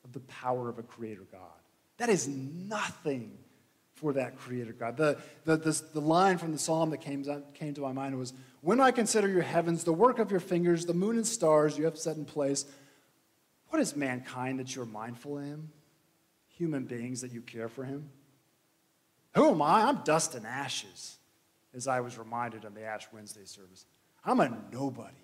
of 0.02 0.12
the 0.12 0.18
power 0.18 0.68
of 0.68 0.80
a 0.80 0.82
creator 0.82 1.22
God. 1.30 1.60
That 1.98 2.08
is 2.08 2.26
nothing 2.26 3.38
for 3.94 4.14
that 4.14 4.36
creator 4.36 4.72
God. 4.72 4.96
The, 4.96 5.16
the, 5.44 5.56
the, 5.56 5.80
the 5.94 6.00
line 6.00 6.36
from 6.36 6.50
the 6.50 6.58
psalm 6.58 6.90
that 6.90 7.02
came, 7.02 7.24
came 7.54 7.72
to 7.74 7.80
my 7.82 7.92
mind 7.92 8.18
was 8.18 8.32
When 8.62 8.80
I 8.80 8.90
consider 8.90 9.28
your 9.28 9.42
heavens, 9.42 9.84
the 9.84 9.92
work 9.92 10.18
of 10.18 10.32
your 10.32 10.40
fingers, 10.40 10.86
the 10.86 10.92
moon 10.92 11.18
and 11.18 11.26
stars 11.26 11.78
you 11.78 11.84
have 11.84 11.96
set 11.96 12.16
in 12.16 12.24
place, 12.24 12.64
what 13.68 13.80
is 13.80 13.94
mankind 13.94 14.58
that 14.58 14.74
you're 14.74 14.86
mindful 14.86 15.38
of 15.38 15.44
him? 15.44 15.70
Human 16.56 16.86
beings 16.86 17.20
that 17.20 17.30
you 17.30 17.42
care 17.42 17.68
for 17.68 17.84
him? 17.84 18.10
Who 19.36 19.50
am 19.50 19.62
I? 19.62 19.82
I'm 19.82 20.02
dust 20.02 20.34
and 20.34 20.44
ashes, 20.44 21.16
as 21.74 21.86
I 21.86 22.00
was 22.00 22.18
reminded 22.18 22.64
on 22.64 22.74
the 22.74 22.82
Ash 22.82 23.06
Wednesday 23.12 23.44
service. 23.44 23.86
I'm 24.24 24.40
a 24.40 24.52
nobody. 24.72 25.14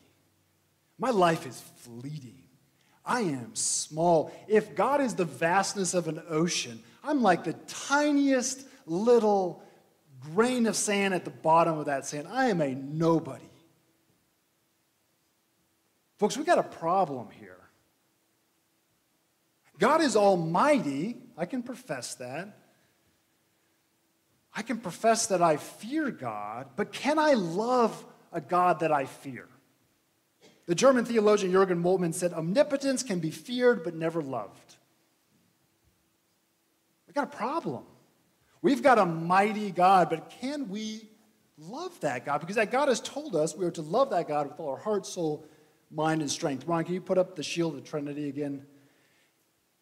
My 1.01 1.11
life 1.11 1.49
is 1.49 1.61
fleeting. 1.79 2.46
I 3.07 3.21
am 3.21 3.55
small. 3.55 4.33
If 4.49 4.75
God 4.75 5.01
is 5.01 5.15
the 5.15 5.25
vastness 5.25 5.95
of 5.95 6.09
an 6.09 6.21
ocean, 6.29 6.83
I'm 7.05 7.23
like 7.23 7.45
the 7.45 7.53
tiniest 7.53 8.67
little 8.85 9.63
grain 10.35 10.67
of 10.67 10.75
sand 10.77 11.15
at 11.15 11.25
the 11.25 11.31
bottom 11.31 11.79
of 11.79 11.87
that 11.87 12.07
sand. 12.07 12.27
I 12.29 12.47
am 12.47 12.61
a 12.61 12.75
nobody. 12.75 13.45
Folks, 16.19 16.37
we 16.37 16.45
got 16.45 16.59
a 16.59 16.63
problem 16.63 17.29
here. 17.31 17.57
God 19.79 20.01
is 20.01 20.17
almighty. 20.17 21.17
I 21.37 21.45
can 21.45 21.63
profess 21.63 22.15
that. 22.15 22.59
I 24.55 24.63
can 24.63 24.79
profess 24.79 25.27
that 25.27 25.43
I 25.43 25.59
fear 25.59 26.11
God, 26.11 26.69
but 26.77 26.91
can 26.91 27.19
I 27.19 27.35
love 27.35 28.05
a 28.33 28.41
God 28.41 28.81
that 28.81 28.91
I 28.91 29.05
fear? 29.05 29.47
The 30.67 30.75
German 30.75 31.05
theologian 31.05 31.53
Jürgen 31.53 31.83
Moltmann 31.83 32.13
said, 32.13 32.33
Omnipotence 32.33 33.03
can 33.03 33.21
be 33.21 33.31
feared 33.31 33.85
but 33.85 33.95
never 33.95 34.21
loved. 34.21 34.75
We've 37.07 37.15
got 37.15 37.33
a 37.33 37.37
problem. 37.37 37.85
We've 38.63 38.83
got 38.83 38.99
a 38.99 39.07
mighty 39.07 39.71
God, 39.71 40.11
but 40.11 40.31
can 40.41 40.69
we 40.69 41.09
love 41.57 41.99
that 42.01 42.27
God? 42.27 42.41
Because 42.41 42.57
that 42.57 42.73
God 42.73 42.89
has 42.89 43.01
told 43.01 43.37
us 43.37 43.57
we 43.57 43.65
are 43.65 43.71
to 43.71 43.83
love 43.83 44.11
that 44.11 44.27
God 44.27 44.49
with 44.49 44.59
all 44.59 44.71
our 44.71 44.77
heart, 44.77 45.07
soul, 45.07 45.47
mind, 45.91 46.21
and 46.21 46.31
strength. 46.31 46.67
Ron, 46.67 46.85
can 46.85 46.95
you 46.95 47.01
put 47.01 47.17
up 47.17 47.37
the 47.37 47.45
shield 47.45 47.77
of 47.77 47.85
Trinity 47.85 48.29
again? 48.29 48.67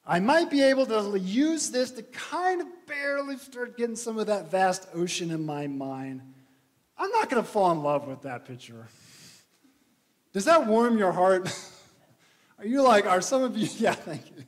I 0.07 0.21
might 0.21 0.51
be 0.51 0.63
able 0.63 0.85
to 0.87 1.19
use 1.19 1.71
this 1.71 1.93
to 1.93 2.03
kind 2.03 2.61
of 2.61 2.67
barely 2.87 3.39
start 3.39 3.79
getting 3.79 3.97
some 3.97 4.19
of 4.19 4.27
that 4.27 4.51
vast 4.51 4.87
ocean 4.95 5.31
in 5.31 5.47
my 5.47 5.67
mind. 5.67 6.21
I'm 6.99 7.11
not 7.11 7.31
going 7.31 7.43
to 7.43 7.49
fall 7.49 7.73
in 7.73 7.83
love 7.83 8.07
with 8.07 8.23
that 8.23 8.45
picture. 8.45 8.87
Does 10.35 10.45
that 10.45 10.67
warm 10.67 10.99
your 10.99 11.13
heart? 11.13 11.49
Are 12.59 12.67
you 12.67 12.83
like, 12.83 13.07
are 13.07 13.21
some 13.21 13.43
of 13.43 13.57
you? 13.57 13.69
Yeah, 13.79 13.95
thank 13.95 14.31
you. 14.31 14.45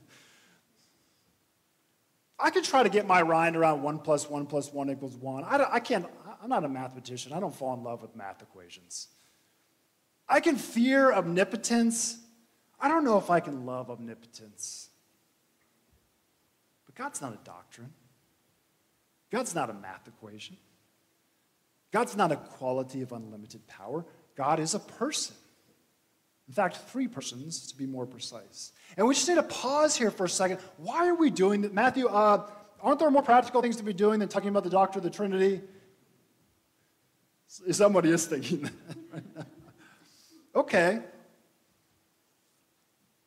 I 2.39 2.51
could 2.51 2.65
try 2.65 2.83
to 2.83 2.89
get 2.89 3.07
my 3.07 3.23
mind 3.23 3.57
around 3.57 3.83
1 3.83 4.01
plus 4.01 4.29
1 4.29 4.47
plus 4.47 4.73
1 4.73 4.91
equals 4.91 5.17
1. 5.17 5.45
I, 5.45 5.67
I 5.73 5.81
can't, 5.81 6.07
I'm 6.43 6.51
not 6.51 6.65
a 6.65 6.69
mathematician. 6.69 7.33
I 7.33 7.41
don't 7.41 7.55
fall 7.55 7.75
in 7.75 7.83
love 7.83 8.03
with 8.03 8.15
math 8.15 8.43
equations. 8.43 9.09
I 10.29 10.41
can 10.41 10.57
fear 10.57 11.13
omnipotence. 11.13 12.19
I 12.79 12.89
don't 12.89 13.05
know 13.05 13.17
if 13.17 13.31
I 13.31 13.41
can 13.41 13.65
love 13.65 13.91
omnipotence. 13.91 14.91
But 16.85 16.95
God's 16.95 17.23
not 17.23 17.33
a 17.33 17.39
doctrine. 17.45 17.93
God's 19.31 19.55
not 19.55 19.71
a 19.71 19.75
math 19.75 20.07
equation. 20.07 20.57
God's 21.93 22.17
not 22.17 22.33
a 22.33 22.37
quality 22.37 23.03
of 23.03 23.13
unlimited 23.13 23.67
power. 23.67 24.05
God 24.37 24.61
is 24.61 24.75
a 24.75 24.79
person. 24.81 25.37
In 26.49 26.55
fact, 26.55 26.77
three 26.77 27.09
persons 27.09 27.67
to 27.69 27.77
be 27.77 27.87
more 27.87 28.07
precise. 28.07 28.73
And 28.97 29.07
we 29.07 29.15
just 29.15 29.29
need 29.29 29.35
to 29.35 29.43
pause 29.43 29.97
here 29.97 30.11
for 30.11 30.25
a 30.25 30.29
second. 30.29 30.61
Why 30.77 31.09
are 31.09 31.15
we 31.15 31.31
doing 31.31 31.63
that? 31.63 31.75
Matthew, 31.75 32.07
uh, 32.07 32.49
aren't 32.81 33.01
there 33.01 33.11
more 33.11 33.23
practical 33.23 33.63
things 33.63 33.77
to 33.77 33.83
be 33.83 33.93
doing 33.93 34.21
than 34.21 34.29
talking 34.29 34.49
about 34.49 34.63
the 34.65 34.71
doctrine 34.71 35.05
of 35.05 35.11
the 35.11 35.17
Trinity? 35.17 35.61
Somebody 37.49 38.11
is 38.11 38.27
thinking 38.27 38.63
that. 38.63 39.47
okay. 40.55 41.01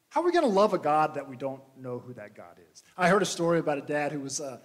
How 0.09 0.21
are 0.21 0.23
we 0.23 0.31
going 0.31 0.45
to 0.45 0.51
love 0.51 0.73
a 0.73 0.79
God 0.79 1.15
that 1.15 1.29
we 1.29 1.35
don't 1.35 1.61
know 1.77 1.99
who 1.99 2.13
that 2.13 2.35
God 2.35 2.57
is? 2.71 2.83
I 2.97 3.09
heard 3.09 3.21
a 3.21 3.27
story 3.27 3.59
about 3.59 3.77
a 3.77 3.81
dad 3.81 4.11
who 4.11 4.21
was, 4.21 4.41
uh, 4.41 4.59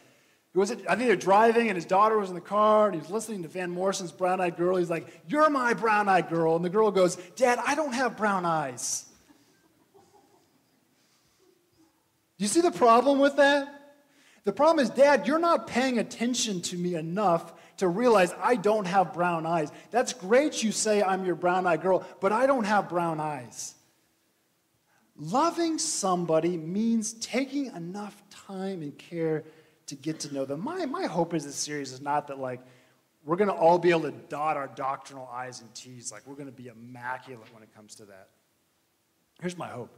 who 0.55 0.61
was 0.61 0.71
I 0.71 0.75
think 0.75 1.01
they 1.01 1.09
were 1.09 1.17
driving 1.17 1.69
and 1.69 1.77
his 1.77 1.85
daughter 1.85 2.17
was 2.17 2.29
in 2.29 2.35
the 2.35 2.41
car 2.41 2.87
and 2.87 2.95
he 2.95 3.01
was 3.01 3.11
listening 3.11 3.43
to 3.43 3.49
Van 3.49 3.71
Morrison's 3.71 4.13
Brown 4.13 4.41
Eyed 4.41 4.57
Girl. 4.57 4.77
He's 4.77 4.89
like, 4.89 5.07
You're 5.27 5.51
my 5.51 5.75
brown 5.75 6.09
eyed 6.09 6.31
girl. 6.31 6.55
And 6.57 6.65
the 6.65 6.71
girl 6.71 6.91
goes, 6.91 7.17
Dad, 7.37 7.59
I 7.67 7.75
don't 7.75 7.93
have 7.93 8.17
brown 8.17 8.47
eyes. 8.47 9.05
Do 12.39 12.45
you 12.45 12.49
see 12.49 12.61
the 12.61 12.71
problem 12.71 13.19
with 13.19 13.37
that? 13.37 13.69
The 14.45 14.53
problem 14.53 14.85
is, 14.85 14.91
Dad, 14.91 15.27
you're 15.27 15.39
not 15.39 15.67
paying 15.67 15.99
attention 15.99 16.61
to 16.63 16.77
me 16.77 16.95
enough 16.95 17.53
to 17.79 17.89
realize 17.89 18.33
I 18.41 18.57
don't 18.57 18.87
have 18.87 19.13
brown 19.13 19.47
eyes. 19.47 19.73
That's 19.91 20.13
great 20.13 20.63
you 20.63 20.71
say 20.71 21.03
I'm 21.03 21.25
your 21.25 21.35
brown 21.35 21.67
eyed 21.67 21.83
girl, 21.83 22.07
but 22.21 22.31
I 22.31 22.47
don't 22.47 22.65
have 22.65 22.89
brown 22.89 23.19
eyes. 23.19 23.75
Loving 25.17 25.79
somebody 25.79 26.57
means 26.57 27.15
taking 27.15 27.67
enough 27.67 28.23
time 28.31 28.83
and 28.83 28.97
care 28.99 29.45
to 29.87 29.95
get 29.95 30.21
to 30.21 30.35
know 30.35 30.45
them. 30.45 30.61
My, 30.63 30.87
my 30.87 31.07
hope 31.07 31.35
is 31.35 31.45
this 31.45 31.57
series 31.57 31.93
is 31.93 32.01
not 32.01 32.29
that, 32.29 32.39
like, 32.39 32.61
we're 33.25 33.37
going 33.37 33.49
to 33.49 33.55
all 33.55 33.79
be 33.79 33.91
able 33.91 34.03
to 34.03 34.13
dot 34.13 34.57
our 34.57 34.69
doctrinal 34.69 35.29
I's 35.33 35.61
and 35.61 35.75
T's. 35.75 36.13
Like, 36.13 36.27
we're 36.27 36.35
going 36.35 36.47
to 36.47 36.53
be 36.53 36.69
immaculate 36.69 37.53
when 37.53 37.63
it 37.63 37.75
comes 37.75 37.95
to 37.97 38.05
that. 38.07 38.29
Here's 39.41 39.59
my 39.59 39.69
hope 39.69 39.91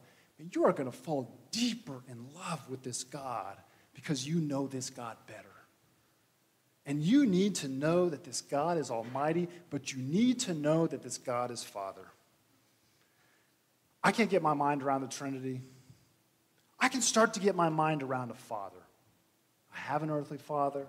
you 0.53 0.65
are 0.65 0.73
going 0.73 0.91
to 0.91 0.97
fall 0.97 1.35
deeper 1.51 2.03
in 2.09 2.27
love 2.35 2.69
with 2.69 2.83
this 2.83 3.05
God 3.05 3.57
because 3.95 4.27
you 4.27 4.37
know 4.37 4.67
this 4.67 4.91
God 4.91 5.17
better. 5.27 5.41
And 6.85 7.03
you 7.03 7.27
need 7.27 7.57
to 7.57 7.69
know 7.69 8.09
that 8.09 8.23
this 8.23 8.43
God 8.43 8.79
is 8.79 8.91
almighty, 8.91 9.49
but 9.71 9.93
you 9.93 9.99
need 9.99 10.41
to 10.41 10.55
know 10.55 10.87
that 10.87 11.03
this 11.03 11.19
God 11.19 11.51
is 11.51 11.65
Father. 11.65 12.07
I 14.05 14.13
can't 14.13 14.31
get 14.31 14.43
my 14.43 14.55
mind 14.55 14.83
around 14.83 15.01
the 15.01 15.09
Trinity. 15.09 15.63
I 16.79 16.89
can 16.89 17.01
start 17.01 17.35
to 17.35 17.41
get 17.41 17.57
my 17.57 17.71
mind 17.71 18.03
around 18.03 18.31
a 18.31 18.35
Father. 18.35 18.77
I 19.77 19.81
have 19.81 20.03
an 20.03 20.11
earthly 20.11 20.39
Father. 20.39 20.87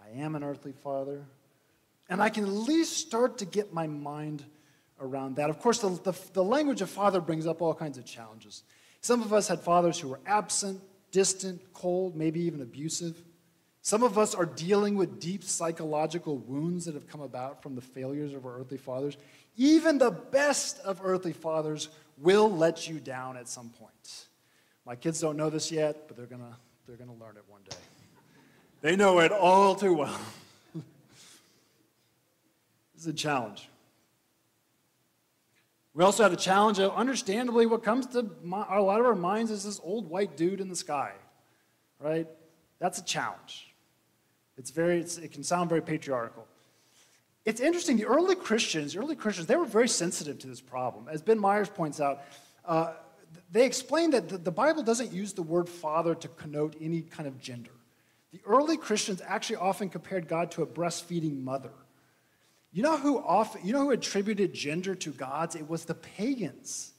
I 0.00 0.20
am 0.20 0.34
an 0.34 0.42
earthly 0.42 0.72
Father. 0.72 1.24
And 2.08 2.20
I 2.20 2.28
can 2.28 2.44
at 2.44 2.50
least 2.50 2.96
start 2.96 3.38
to 3.38 3.44
get 3.44 3.72
my 3.72 3.86
mind 3.86 4.44
around 5.00 5.36
that. 5.36 5.50
Of 5.50 5.60
course, 5.60 5.80
the, 5.80 5.90
the, 5.90 6.18
the, 6.32 6.44
language 6.44 6.80
of 6.80 6.88
father 6.88 7.20
brings 7.20 7.46
up 7.46 7.60
all 7.60 7.74
kinds 7.74 7.98
of 7.98 8.04
challenges. 8.04 8.62
Some 9.00 9.22
of 9.22 9.32
us 9.32 9.48
had 9.48 9.60
fathers 9.60 9.98
who 9.98 10.08
were 10.08 10.20
absent, 10.26 10.80
distant, 11.10 11.60
cold, 11.74 12.16
maybe 12.16 12.40
even 12.40 12.62
abusive. 12.62 13.22
Some 13.82 14.02
of 14.02 14.18
us 14.18 14.34
are 14.34 14.46
dealing 14.46 14.96
with 14.96 15.20
deep 15.20 15.44
psychological 15.44 16.38
wounds 16.38 16.86
that 16.86 16.94
have 16.94 17.06
come 17.06 17.20
about 17.20 17.62
from 17.62 17.74
the 17.74 17.80
failures 17.80 18.32
of 18.32 18.46
our 18.46 18.58
earthly 18.58 18.78
fathers. 18.78 19.16
Even 19.56 19.98
the 19.98 20.10
best 20.10 20.78
of 20.80 21.00
earthly 21.04 21.32
fathers 21.32 21.88
will 22.18 22.50
let 22.50 22.88
you 22.88 22.98
down 22.98 23.36
at 23.36 23.48
some 23.48 23.68
point. 23.70 24.26
My 24.84 24.96
kids 24.96 25.20
don't 25.20 25.36
know 25.36 25.50
this 25.50 25.70
yet, 25.70 26.08
but 26.08 26.16
they're 26.16 26.26
going 26.26 26.40
to 26.42 26.56
they're 26.86 26.96
going 26.96 27.10
to 27.10 27.24
learn 27.24 27.36
it 27.36 27.42
one 27.48 27.62
day. 27.68 27.76
They 28.80 28.96
know 28.96 29.20
it 29.20 29.32
all 29.32 29.74
too 29.74 29.94
well. 29.94 30.20
this 30.74 30.84
is 32.98 33.06
a 33.06 33.12
challenge. 33.12 33.68
We 35.94 36.04
also 36.04 36.22
have 36.24 36.32
the 36.32 36.36
challenge 36.36 36.78
of, 36.78 36.94
understandably, 36.94 37.64
what 37.64 37.82
comes 37.82 38.06
to 38.08 38.30
my, 38.42 38.66
a 38.68 38.82
lot 38.82 39.00
of 39.00 39.06
our 39.06 39.14
minds 39.14 39.50
is 39.50 39.64
this 39.64 39.80
old 39.82 40.10
white 40.10 40.36
dude 40.36 40.60
in 40.60 40.68
the 40.68 40.76
sky, 40.76 41.12
right? 41.98 42.26
That's 42.78 42.98
a 42.98 43.04
challenge. 43.04 43.74
It's 44.58 44.70
very, 44.70 45.00
it's, 45.00 45.16
it 45.16 45.32
can 45.32 45.42
sound 45.42 45.70
very 45.70 45.80
patriarchal. 45.80 46.46
It's 47.46 47.60
interesting, 47.60 47.96
the 47.96 48.04
early 48.06 48.34
Christians, 48.34 48.92
the 48.92 48.98
early 48.98 49.16
Christians, 49.16 49.46
they 49.46 49.56
were 49.56 49.64
very 49.64 49.88
sensitive 49.88 50.38
to 50.40 50.48
this 50.48 50.60
problem. 50.60 51.06
As 51.08 51.22
Ben 51.22 51.38
Myers 51.38 51.70
points 51.70 51.98
out, 51.98 52.22
uh, 52.66 52.92
they 53.50 53.64
explain 53.64 54.10
that 54.10 54.28
the, 54.28 54.36
the 54.36 54.50
Bible 54.50 54.82
doesn't 54.82 55.12
use 55.12 55.32
the 55.32 55.42
word 55.42 55.68
father 55.68 56.14
to 56.14 56.28
connote 56.28 56.76
any 56.80 57.02
kind 57.02 57.26
of 57.26 57.40
gender. 57.40 57.70
The 58.32 58.40
early 58.44 58.76
Christians 58.76 59.22
actually 59.24 59.56
often 59.56 59.88
compared 59.88 60.28
God 60.28 60.50
to 60.52 60.62
a 60.62 60.66
breastfeeding 60.66 61.42
mother. 61.42 61.72
You 62.72 62.82
know 62.82 62.98
who 62.98 63.18
often, 63.18 63.64
you 63.64 63.72
know 63.72 63.84
who 63.84 63.90
attributed 63.90 64.52
gender 64.52 64.94
to 64.96 65.10
gods? 65.10 65.54
It 65.54 65.68
was 65.68 65.84
the 65.84 65.94
pagans. 65.94 66.92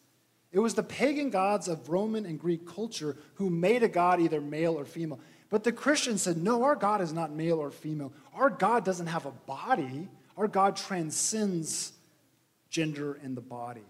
It 0.51 0.59
was 0.59 0.73
the 0.73 0.83
pagan 0.83 1.29
gods 1.29 1.67
of 1.67 1.89
Roman 1.89 2.25
and 2.25 2.39
Greek 2.39 2.65
culture 2.67 3.17
who 3.35 3.49
made 3.49 3.83
a 3.83 3.87
god 3.87 4.19
either 4.19 4.41
male 4.41 4.73
or 4.73 4.85
female. 4.85 5.19
But 5.49 5.63
the 5.63 5.71
Christians 5.71 6.21
said, 6.21 6.37
no, 6.37 6.63
our 6.63 6.75
God 6.75 7.01
is 7.01 7.13
not 7.13 7.31
male 7.31 7.59
or 7.59 7.71
female. 7.71 8.11
Our 8.33 8.49
God 8.49 8.83
doesn't 8.83 9.07
have 9.07 9.25
a 9.25 9.31
body. 9.31 10.09
Our 10.35 10.47
God 10.47 10.75
transcends 10.75 11.93
gender 12.69 13.19
and 13.23 13.35
the 13.35 13.41
body. 13.41 13.85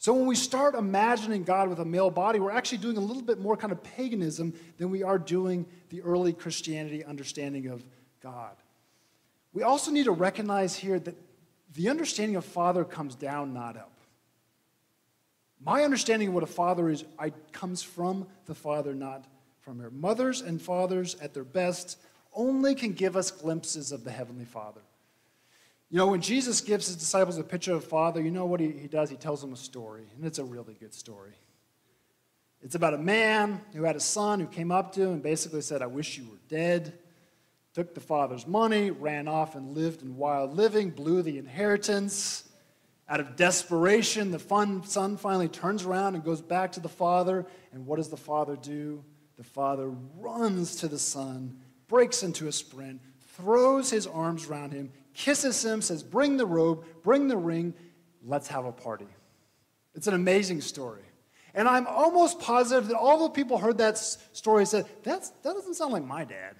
So 0.00 0.14
when 0.14 0.26
we 0.26 0.36
start 0.36 0.76
imagining 0.76 1.42
God 1.42 1.68
with 1.68 1.80
a 1.80 1.84
male 1.84 2.10
body, 2.10 2.38
we're 2.38 2.52
actually 2.52 2.78
doing 2.78 2.96
a 2.96 3.00
little 3.00 3.22
bit 3.22 3.40
more 3.40 3.56
kind 3.56 3.72
of 3.72 3.82
paganism 3.82 4.54
than 4.76 4.90
we 4.90 5.02
are 5.02 5.18
doing 5.18 5.66
the 5.90 6.02
early 6.02 6.32
Christianity 6.32 7.04
understanding 7.04 7.66
of 7.66 7.84
God. 8.22 8.54
We 9.52 9.64
also 9.64 9.90
need 9.90 10.04
to 10.04 10.12
recognize 10.12 10.76
here 10.76 11.00
that 11.00 11.16
the 11.74 11.88
understanding 11.88 12.36
of 12.36 12.44
father 12.44 12.84
comes 12.84 13.16
down, 13.16 13.52
not 13.52 13.76
up. 13.76 13.92
My 15.60 15.82
understanding 15.82 16.28
of 16.28 16.34
what 16.34 16.44
a 16.44 16.46
father 16.46 16.88
is 16.88 17.04
I, 17.18 17.30
comes 17.50 17.82
from 17.82 18.28
the 18.46 18.54
father, 18.54 18.94
not 18.94 19.24
from 19.58 19.80
her. 19.80 19.90
Mothers 19.90 20.40
and 20.40 20.62
fathers, 20.62 21.16
at 21.16 21.34
their 21.34 21.44
best, 21.44 21.98
only 22.32 22.76
can 22.76 22.92
give 22.92 23.16
us 23.16 23.32
glimpses 23.32 23.90
of 23.90 24.04
the 24.04 24.12
Heavenly 24.12 24.44
Father. 24.44 24.80
You 25.90 25.98
know, 25.98 26.08
when 26.08 26.20
Jesus 26.20 26.60
gives 26.60 26.86
his 26.86 26.96
disciples 26.96 27.38
a 27.38 27.44
picture 27.44 27.72
of 27.72 27.84
a 27.84 27.86
Father, 27.86 28.20
you 28.20 28.30
know 28.30 28.46
what 28.46 28.60
he, 28.60 28.70
he 28.72 28.88
does? 28.88 29.08
He 29.08 29.16
tells 29.16 29.40
them 29.40 29.52
a 29.52 29.56
story, 29.56 30.04
and 30.16 30.24
it's 30.24 30.38
a 30.38 30.44
really 30.44 30.74
good 30.74 30.92
story. 30.92 31.32
It's 32.60 32.74
about 32.74 32.94
a 32.94 32.98
man 32.98 33.60
who 33.72 33.84
had 33.84 33.96
a 33.96 34.00
son 34.00 34.40
who 34.40 34.46
came 34.46 34.70
up 34.70 34.92
to 34.94 35.02
him 35.02 35.12
and 35.14 35.22
basically 35.22 35.62
said, 35.62 35.80
I 35.80 35.86
wish 35.86 36.18
you 36.18 36.24
were 36.24 36.38
dead 36.48 36.92
took 37.78 37.94
the 37.94 38.00
father's 38.00 38.44
money, 38.44 38.90
ran 38.90 39.28
off 39.28 39.54
and 39.54 39.72
lived 39.72 40.02
in 40.02 40.16
wild 40.16 40.52
living, 40.56 40.90
blew 40.90 41.22
the 41.22 41.38
inheritance, 41.38 42.42
Out 43.08 43.20
of 43.20 43.36
desperation, 43.36 44.32
the 44.32 44.38
fun 44.40 44.84
son 44.84 45.16
finally 45.16 45.46
turns 45.46 45.84
around 45.84 46.16
and 46.16 46.24
goes 46.24 46.42
back 46.42 46.72
to 46.72 46.80
the 46.80 46.88
father. 46.88 47.46
And 47.72 47.86
what 47.86 47.96
does 47.96 48.08
the 48.08 48.16
father 48.16 48.56
do? 48.56 49.04
The 49.36 49.44
father 49.44 49.90
runs 50.18 50.74
to 50.76 50.88
the 50.88 50.98
son, 50.98 51.56
breaks 51.86 52.24
into 52.24 52.48
a 52.48 52.52
sprint, 52.52 53.00
throws 53.36 53.90
his 53.90 54.08
arms 54.08 54.46
around 54.46 54.72
him, 54.72 54.90
kisses 55.18 55.64
him, 55.64 55.82
says, 55.82 56.02
Bring 56.02 56.36
the 56.36 56.46
robe, 56.46 56.84
bring 57.02 57.28
the 57.28 57.36
ring, 57.36 57.74
let's 58.24 58.48
have 58.48 58.64
a 58.64 58.72
party. 58.72 59.08
It's 59.94 60.06
an 60.06 60.14
amazing 60.14 60.60
story. 60.60 61.02
And 61.54 61.66
I'm 61.68 61.86
almost 61.88 62.38
positive 62.38 62.88
that 62.88 62.96
all 62.96 63.24
the 63.24 63.30
people 63.30 63.58
heard 63.58 63.78
that 63.78 63.98
story 63.98 64.64
said, 64.64 64.86
That's, 65.02 65.30
That 65.42 65.54
doesn't 65.54 65.74
sound 65.74 65.92
like 65.92 66.04
my 66.04 66.24
dad. 66.24 66.54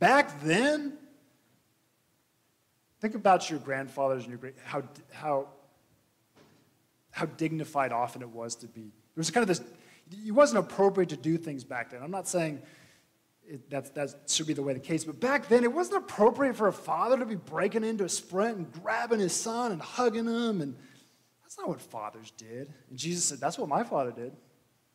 Back 0.00 0.42
then, 0.42 0.94
think 3.00 3.14
about 3.14 3.48
your 3.48 3.60
grandfathers 3.60 4.24
and 4.24 4.30
your 4.30 4.38
great, 4.38 4.54
how, 4.64 4.82
how, 5.12 5.48
how 7.10 7.26
dignified 7.26 7.92
often 7.92 8.22
it 8.22 8.28
was 8.28 8.56
to 8.56 8.66
be. 8.66 8.80
There 8.80 8.90
was 9.16 9.30
kind 9.30 9.42
of 9.42 9.48
this, 9.48 9.62
it 10.24 10.32
wasn't 10.32 10.58
appropriate 10.58 11.10
to 11.10 11.16
do 11.16 11.36
things 11.36 11.62
back 11.62 11.90
then. 11.90 12.02
I'm 12.02 12.10
not 12.10 12.28
saying 12.28 12.62
it, 13.48 13.70
that's, 13.70 13.90
that 13.90 14.10
should 14.26 14.46
be 14.46 14.52
the 14.52 14.62
way 14.62 14.74
the 14.74 14.80
case, 14.80 15.04
but 15.04 15.18
back 15.20 15.48
then 15.48 15.64
it 15.64 15.72
wasn't 15.72 15.96
appropriate 15.96 16.54
for 16.54 16.68
a 16.68 16.72
father 16.72 17.16
to 17.18 17.24
be 17.24 17.34
breaking 17.34 17.82
into 17.82 18.04
a 18.04 18.08
sprint 18.08 18.58
and 18.58 18.72
grabbing 18.72 19.20
his 19.20 19.32
son 19.32 19.72
and 19.72 19.80
hugging 19.80 20.26
him. 20.26 20.60
And 20.60 20.76
that's 21.42 21.58
not 21.58 21.68
what 21.68 21.80
fathers 21.80 22.30
did. 22.32 22.72
And 22.90 22.98
Jesus 22.98 23.24
said, 23.24 23.40
That's 23.40 23.58
what 23.58 23.68
my 23.68 23.84
father 23.84 24.12
did. 24.12 24.32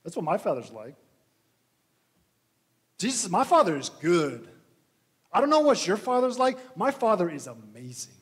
That's 0.03 0.15
what 0.15 0.25
my 0.25 0.37
father's 0.37 0.71
like. 0.71 0.95
Jesus 2.99 3.21
said, 3.21 3.31
My 3.31 3.43
father 3.43 3.75
is 3.75 3.89
good. 3.89 4.47
I 5.31 5.39
don't 5.39 5.49
know 5.49 5.61
what 5.61 5.87
your 5.87 5.97
father's 5.97 6.37
like. 6.37 6.57
My 6.77 6.91
father 6.91 7.29
is 7.29 7.47
amazing. 7.47 8.13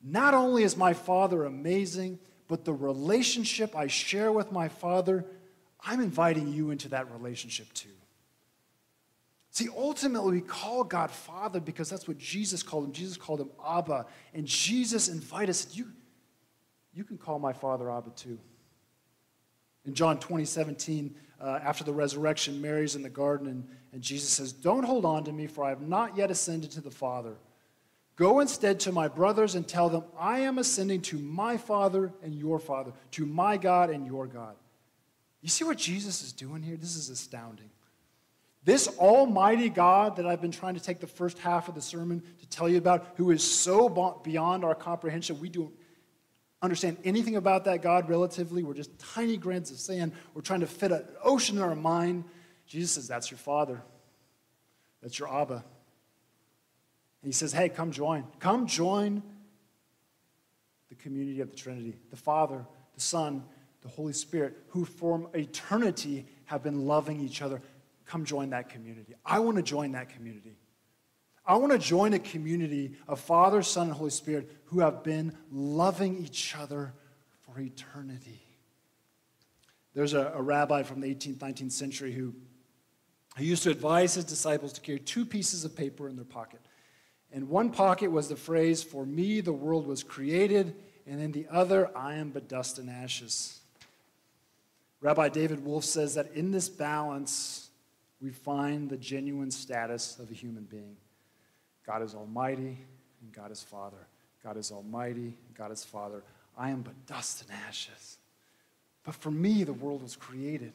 Not 0.00 0.34
only 0.34 0.62
is 0.62 0.76
my 0.76 0.92
father 0.92 1.44
amazing, 1.44 2.20
but 2.46 2.64
the 2.64 2.74
relationship 2.74 3.74
I 3.74 3.88
share 3.88 4.30
with 4.30 4.52
my 4.52 4.68
father, 4.68 5.24
I'm 5.80 6.00
inviting 6.00 6.52
you 6.52 6.70
into 6.70 6.90
that 6.90 7.10
relationship 7.10 7.72
too. 7.72 7.88
See, 9.54 9.68
ultimately, 9.76 10.32
we 10.32 10.40
call 10.40 10.82
God 10.82 11.12
Father 11.12 11.60
because 11.60 11.88
that's 11.88 12.08
what 12.08 12.18
Jesus 12.18 12.60
called 12.60 12.86
him. 12.86 12.92
Jesus 12.92 13.16
called 13.16 13.40
him 13.40 13.50
Abba. 13.64 14.04
And 14.34 14.48
Jesus 14.48 15.06
invited 15.06 15.50
us, 15.50 15.68
you, 15.70 15.92
you 16.92 17.04
can 17.04 17.16
call 17.16 17.38
my 17.38 17.52
Father 17.52 17.88
Abba 17.88 18.10
too. 18.16 18.36
In 19.86 19.94
John 19.94 20.18
20, 20.18 20.44
17, 20.44 21.14
uh, 21.40 21.60
after 21.62 21.84
the 21.84 21.92
resurrection, 21.92 22.60
Mary's 22.60 22.96
in 22.96 23.02
the 23.02 23.08
garden, 23.08 23.46
and, 23.46 23.68
and 23.92 24.02
Jesus 24.02 24.28
says, 24.30 24.52
Don't 24.52 24.82
hold 24.82 25.04
on 25.04 25.22
to 25.22 25.32
me, 25.32 25.46
for 25.46 25.62
I 25.62 25.68
have 25.68 25.82
not 25.82 26.16
yet 26.16 26.32
ascended 26.32 26.72
to 26.72 26.80
the 26.80 26.90
Father. 26.90 27.36
Go 28.16 28.40
instead 28.40 28.80
to 28.80 28.90
my 28.90 29.06
brothers 29.06 29.54
and 29.54 29.68
tell 29.68 29.88
them, 29.88 30.02
I 30.18 30.40
am 30.40 30.58
ascending 30.58 31.02
to 31.02 31.18
my 31.20 31.58
Father 31.58 32.12
and 32.24 32.34
your 32.34 32.58
Father, 32.58 32.90
to 33.12 33.24
my 33.24 33.56
God 33.56 33.90
and 33.90 34.04
your 34.04 34.26
God. 34.26 34.56
You 35.42 35.48
see 35.48 35.62
what 35.64 35.78
Jesus 35.78 36.22
is 36.22 36.32
doing 36.32 36.64
here? 36.64 36.76
This 36.76 36.96
is 36.96 37.08
astounding. 37.08 37.70
This 38.64 38.88
almighty 38.98 39.68
God 39.68 40.16
that 40.16 40.26
I've 40.26 40.40
been 40.40 40.50
trying 40.50 40.74
to 40.74 40.80
take 40.80 41.00
the 41.00 41.06
first 41.06 41.38
half 41.38 41.68
of 41.68 41.74
the 41.74 41.82
sermon 41.82 42.22
to 42.40 42.48
tell 42.48 42.68
you 42.68 42.78
about, 42.78 43.06
who 43.16 43.30
is 43.30 43.44
so 43.44 43.88
beyond 44.24 44.64
our 44.64 44.74
comprehension, 44.74 45.38
we 45.38 45.50
don't 45.50 45.72
understand 46.62 46.96
anything 47.04 47.36
about 47.36 47.66
that 47.66 47.82
God 47.82 48.08
relatively. 48.08 48.62
We're 48.62 48.72
just 48.72 48.98
tiny 48.98 49.36
grains 49.36 49.70
of 49.70 49.78
sand. 49.78 50.12
We're 50.32 50.40
trying 50.40 50.60
to 50.60 50.66
fit 50.66 50.92
an 50.92 51.04
ocean 51.22 51.58
in 51.58 51.62
our 51.62 51.74
mind. 51.74 52.24
Jesus 52.66 52.92
says, 52.92 53.06
That's 53.06 53.30
your 53.30 53.38
Father. 53.38 53.82
That's 55.02 55.18
your 55.18 55.28
Abba. 55.28 55.56
And 55.56 55.62
he 57.22 57.32
says, 57.32 57.52
Hey, 57.52 57.68
come 57.68 57.92
join. 57.92 58.24
Come 58.38 58.66
join 58.66 59.22
the 60.88 60.94
community 60.94 61.42
of 61.42 61.50
the 61.50 61.56
Trinity 61.56 61.96
the 62.10 62.16
Father, 62.16 62.64
the 62.94 63.00
Son, 63.00 63.44
the 63.82 63.88
Holy 63.88 64.14
Spirit, 64.14 64.56
who 64.68 64.86
from 64.86 65.28
eternity 65.34 66.24
have 66.46 66.62
been 66.62 66.86
loving 66.86 67.20
each 67.20 67.42
other. 67.42 67.60
Come 68.06 68.24
join 68.24 68.50
that 68.50 68.68
community. 68.68 69.14
I 69.24 69.38
want 69.38 69.56
to 69.56 69.62
join 69.62 69.92
that 69.92 70.10
community. 70.10 70.56
I 71.46 71.56
want 71.56 71.72
to 71.72 71.78
join 71.78 72.14
a 72.14 72.18
community 72.18 72.96
of 73.06 73.20
Father, 73.20 73.62
Son, 73.62 73.88
and 73.88 73.96
Holy 73.96 74.10
Spirit 74.10 74.50
who 74.66 74.80
have 74.80 75.02
been 75.04 75.36
loving 75.50 76.24
each 76.24 76.56
other 76.56 76.94
for 77.42 77.60
eternity. 77.60 78.40
There's 79.94 80.14
a, 80.14 80.32
a 80.34 80.42
rabbi 80.42 80.82
from 80.82 81.00
the 81.00 81.14
18th, 81.14 81.36
19th 81.36 81.72
century 81.72 82.12
who, 82.12 82.34
who 83.36 83.44
used 83.44 83.62
to 83.64 83.70
advise 83.70 84.14
his 84.14 84.24
disciples 84.24 84.72
to 84.72 84.80
carry 84.80 84.98
two 84.98 85.24
pieces 85.24 85.64
of 85.64 85.76
paper 85.76 86.08
in 86.08 86.16
their 86.16 86.24
pocket. 86.24 86.60
In 87.30 87.48
one 87.48 87.70
pocket 87.70 88.10
was 88.10 88.28
the 88.28 88.36
phrase, 88.36 88.82
For 88.82 89.04
me 89.04 89.40
the 89.40 89.52
world 89.52 89.86
was 89.86 90.02
created, 90.02 90.74
and 91.06 91.20
in 91.20 91.32
the 91.32 91.46
other, 91.50 91.90
I 91.96 92.14
am 92.14 92.30
but 92.30 92.48
dust 92.48 92.78
and 92.78 92.88
ashes. 92.88 93.60
Rabbi 95.00 95.28
David 95.28 95.64
Wolf 95.64 95.84
says 95.84 96.14
that 96.14 96.32
in 96.32 96.50
this 96.50 96.68
balance, 96.68 97.63
we 98.24 98.30
find 98.30 98.88
the 98.88 98.96
genuine 98.96 99.50
status 99.50 100.18
of 100.18 100.30
a 100.30 100.34
human 100.34 100.64
being. 100.64 100.96
God 101.86 102.00
is 102.00 102.14
Almighty 102.14 102.78
and 103.20 103.30
God 103.30 103.50
is 103.50 103.62
Father. 103.62 104.08
God 104.42 104.56
is 104.56 104.72
Almighty 104.72 105.36
and 105.46 105.54
God 105.54 105.70
is 105.70 105.84
Father. 105.84 106.22
I 106.56 106.70
am 106.70 106.80
but 106.80 106.94
dust 107.06 107.42
and 107.42 107.50
ashes. 107.68 108.16
But 109.04 109.14
for 109.14 109.30
me, 109.30 109.62
the 109.62 109.74
world 109.74 110.02
was 110.02 110.16
created. 110.16 110.72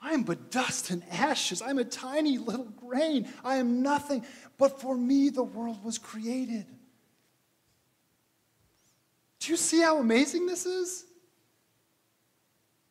I 0.00 0.10
am 0.10 0.24
but 0.24 0.50
dust 0.50 0.90
and 0.90 1.04
ashes. 1.12 1.62
I'm 1.62 1.78
a 1.78 1.84
tiny 1.84 2.36
little 2.36 2.64
grain. 2.64 3.28
I 3.44 3.58
am 3.58 3.80
nothing. 3.82 4.24
But 4.58 4.80
for 4.80 4.96
me, 4.96 5.28
the 5.28 5.44
world 5.44 5.84
was 5.84 5.98
created. 5.98 6.66
Do 9.38 9.52
you 9.52 9.56
see 9.56 9.80
how 9.80 9.98
amazing 9.98 10.46
this 10.46 10.66
is? 10.66 11.04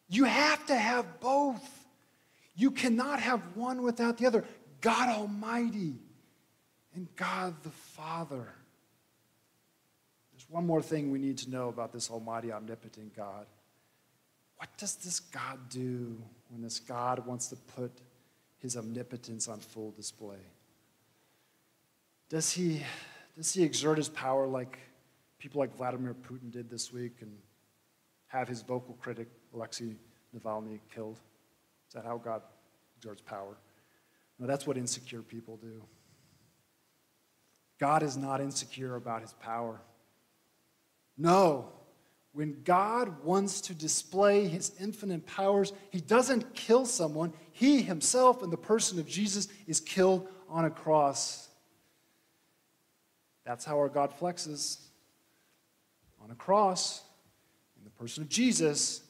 You 0.08 0.24
have 0.24 0.65
to 0.67 0.76
have 0.78 1.19
both. 1.19 1.81
You 2.62 2.69
cannot 2.69 3.19
have 3.19 3.41
one 3.56 3.82
without 3.82 4.19
the 4.19 4.28
other. 4.28 4.45
God 4.82 5.10
Almighty 5.10 5.95
and 6.93 7.08
God 7.15 7.56
the 7.63 7.71
Father. 7.71 8.47
There's 10.32 10.47
one 10.47 10.67
more 10.67 10.84
thing 10.84 11.10
we 11.10 11.17
need 11.17 11.39
to 11.39 11.50
know 11.50 11.69
about 11.69 11.91
this 11.91 12.12
almighty, 12.12 12.52
omnipotent 12.52 13.15
God. 13.15 13.47
What 14.58 14.69
does 14.78 14.93
this 14.93 15.19
God 15.19 15.58
do 15.69 16.21
when 16.50 16.62
this 16.62 16.80
God 16.80 17.26
wants 17.26 17.47
to 17.47 17.56
put 17.56 17.93
his 18.60 18.78
omnipotence 18.78 19.47
on 19.47 19.58
full 19.58 19.89
display? 19.97 20.45
Does 22.30 22.52
he, 22.52 22.84
does 23.36 23.52
he 23.56 23.63
exert 23.63 23.97
his 23.97 24.08
power 24.08 24.45
like 24.45 24.78
people 25.39 25.58
like 25.62 25.76
Vladimir 25.76 26.13
Putin 26.13 26.52
did 26.52 26.69
this 26.69 26.93
week 26.93 27.13
and 27.21 27.36
have 28.28 28.47
his 28.47 28.62
vocal 28.62 28.95
critic, 29.02 29.30
Alexei 29.52 29.95
Navalny, 30.38 30.80
killed? 30.93 31.17
Is 31.91 31.95
that 31.95 32.06
how 32.06 32.17
God 32.17 32.41
exerts 32.97 33.21
power? 33.21 33.58
No, 34.39 34.47
that's 34.47 34.65
what 34.65 34.77
insecure 34.77 35.21
people 35.21 35.58
do. 35.58 35.84
God 37.82 38.01
is 38.01 38.15
not 38.15 38.39
insecure 38.39 38.95
about 38.95 39.19
his 39.19 39.34
power. 39.34 39.82
No, 41.17 41.67
when 42.32 42.62
God 42.63 43.25
wants 43.25 43.60
to 43.60 43.75
display 43.75 44.47
his 44.47 44.71
infinite 44.80 45.25
powers, 45.25 45.73
he 45.89 45.99
doesn't 45.99 46.56
kill 46.56 46.86
someone. 46.86 47.34
He 47.51 47.82
himself, 47.82 48.41
in 48.41 48.51
the 48.51 48.58
person 48.58 48.97
of 48.97 49.06
Jesus, 49.06 49.49
is 49.67 49.82
killed 49.82 50.30
on 50.47 50.63
a 50.63 50.69
cross. 50.69 51.49
That's 53.43 53.65
how 53.65 53.75
our 53.75 53.89
God 53.89 54.17
flexes 54.17 54.77
on 56.23 56.32
a 56.32 56.36
cross, 56.36 57.01
in 57.77 57.84
the 57.84 57.89
person 57.89 58.23
of 58.23 58.30
Jesus, 58.30 59.01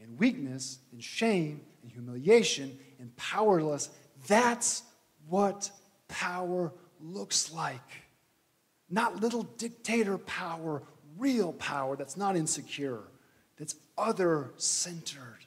in 0.00 0.16
weakness, 0.16 0.80
in 0.92 0.98
shame, 0.98 1.60
in 1.84 1.90
humiliation, 1.90 2.76
and 2.98 3.14
powerless. 3.16 3.90
That's 4.26 4.82
what 5.28 5.70
power 6.08 6.72
looks 7.00 7.52
like. 7.52 7.80
Not 8.90 9.20
little 9.20 9.42
dictator 9.42 10.18
power, 10.18 10.82
real 11.16 11.52
power 11.52 11.96
that's 11.96 12.16
not 12.16 12.36
insecure, 12.36 13.02
that's 13.58 13.76
other 13.96 14.50
centered. 14.56 15.44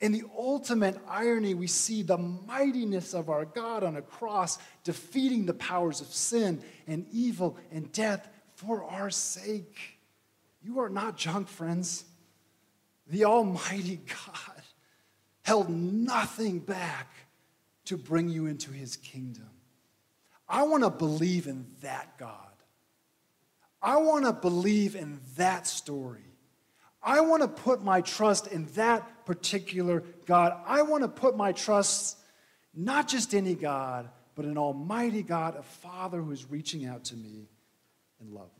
In 0.00 0.10
the 0.10 0.24
ultimate 0.36 0.98
irony, 1.08 1.54
we 1.54 1.68
see 1.68 2.02
the 2.02 2.18
mightiness 2.18 3.14
of 3.14 3.30
our 3.30 3.44
God 3.44 3.84
on 3.84 3.96
a 3.96 4.02
cross 4.02 4.58
defeating 4.82 5.46
the 5.46 5.54
powers 5.54 6.00
of 6.00 6.08
sin 6.08 6.60
and 6.88 7.06
evil 7.12 7.56
and 7.70 7.90
death 7.92 8.28
for 8.56 8.82
our 8.82 9.10
sake. 9.10 9.98
You 10.60 10.80
are 10.80 10.88
not 10.88 11.16
junk, 11.16 11.46
friends. 11.48 12.04
The 13.06 13.26
Almighty 13.26 14.00
God 14.08 14.51
held 15.42 15.68
nothing 15.68 16.58
back 16.58 17.12
to 17.86 17.96
bring 17.96 18.28
you 18.28 18.46
into 18.46 18.70
his 18.70 18.96
kingdom. 18.96 19.48
I 20.48 20.62
want 20.64 20.84
to 20.84 20.90
believe 20.90 21.46
in 21.46 21.66
that 21.80 22.18
God. 22.18 22.36
I 23.82 23.96
want 23.96 24.24
to 24.24 24.32
believe 24.32 24.94
in 24.94 25.20
that 25.36 25.66
story. 25.66 26.24
I 27.02 27.20
want 27.20 27.42
to 27.42 27.48
put 27.48 27.82
my 27.82 28.00
trust 28.00 28.46
in 28.46 28.66
that 28.74 29.26
particular 29.26 30.04
God. 30.24 30.56
I 30.66 30.82
want 30.82 31.02
to 31.02 31.08
put 31.08 31.36
my 31.36 31.52
trust 31.52 32.18
not 32.74 33.08
just 33.08 33.34
any 33.34 33.54
God, 33.54 34.08
but 34.34 34.44
an 34.44 34.56
almighty 34.56 35.22
God, 35.22 35.56
a 35.56 35.62
Father 35.62 36.20
who 36.20 36.30
is 36.30 36.50
reaching 36.50 36.86
out 36.86 37.04
to 37.06 37.16
me 37.16 37.48
in 38.20 38.32
love. 38.32 38.50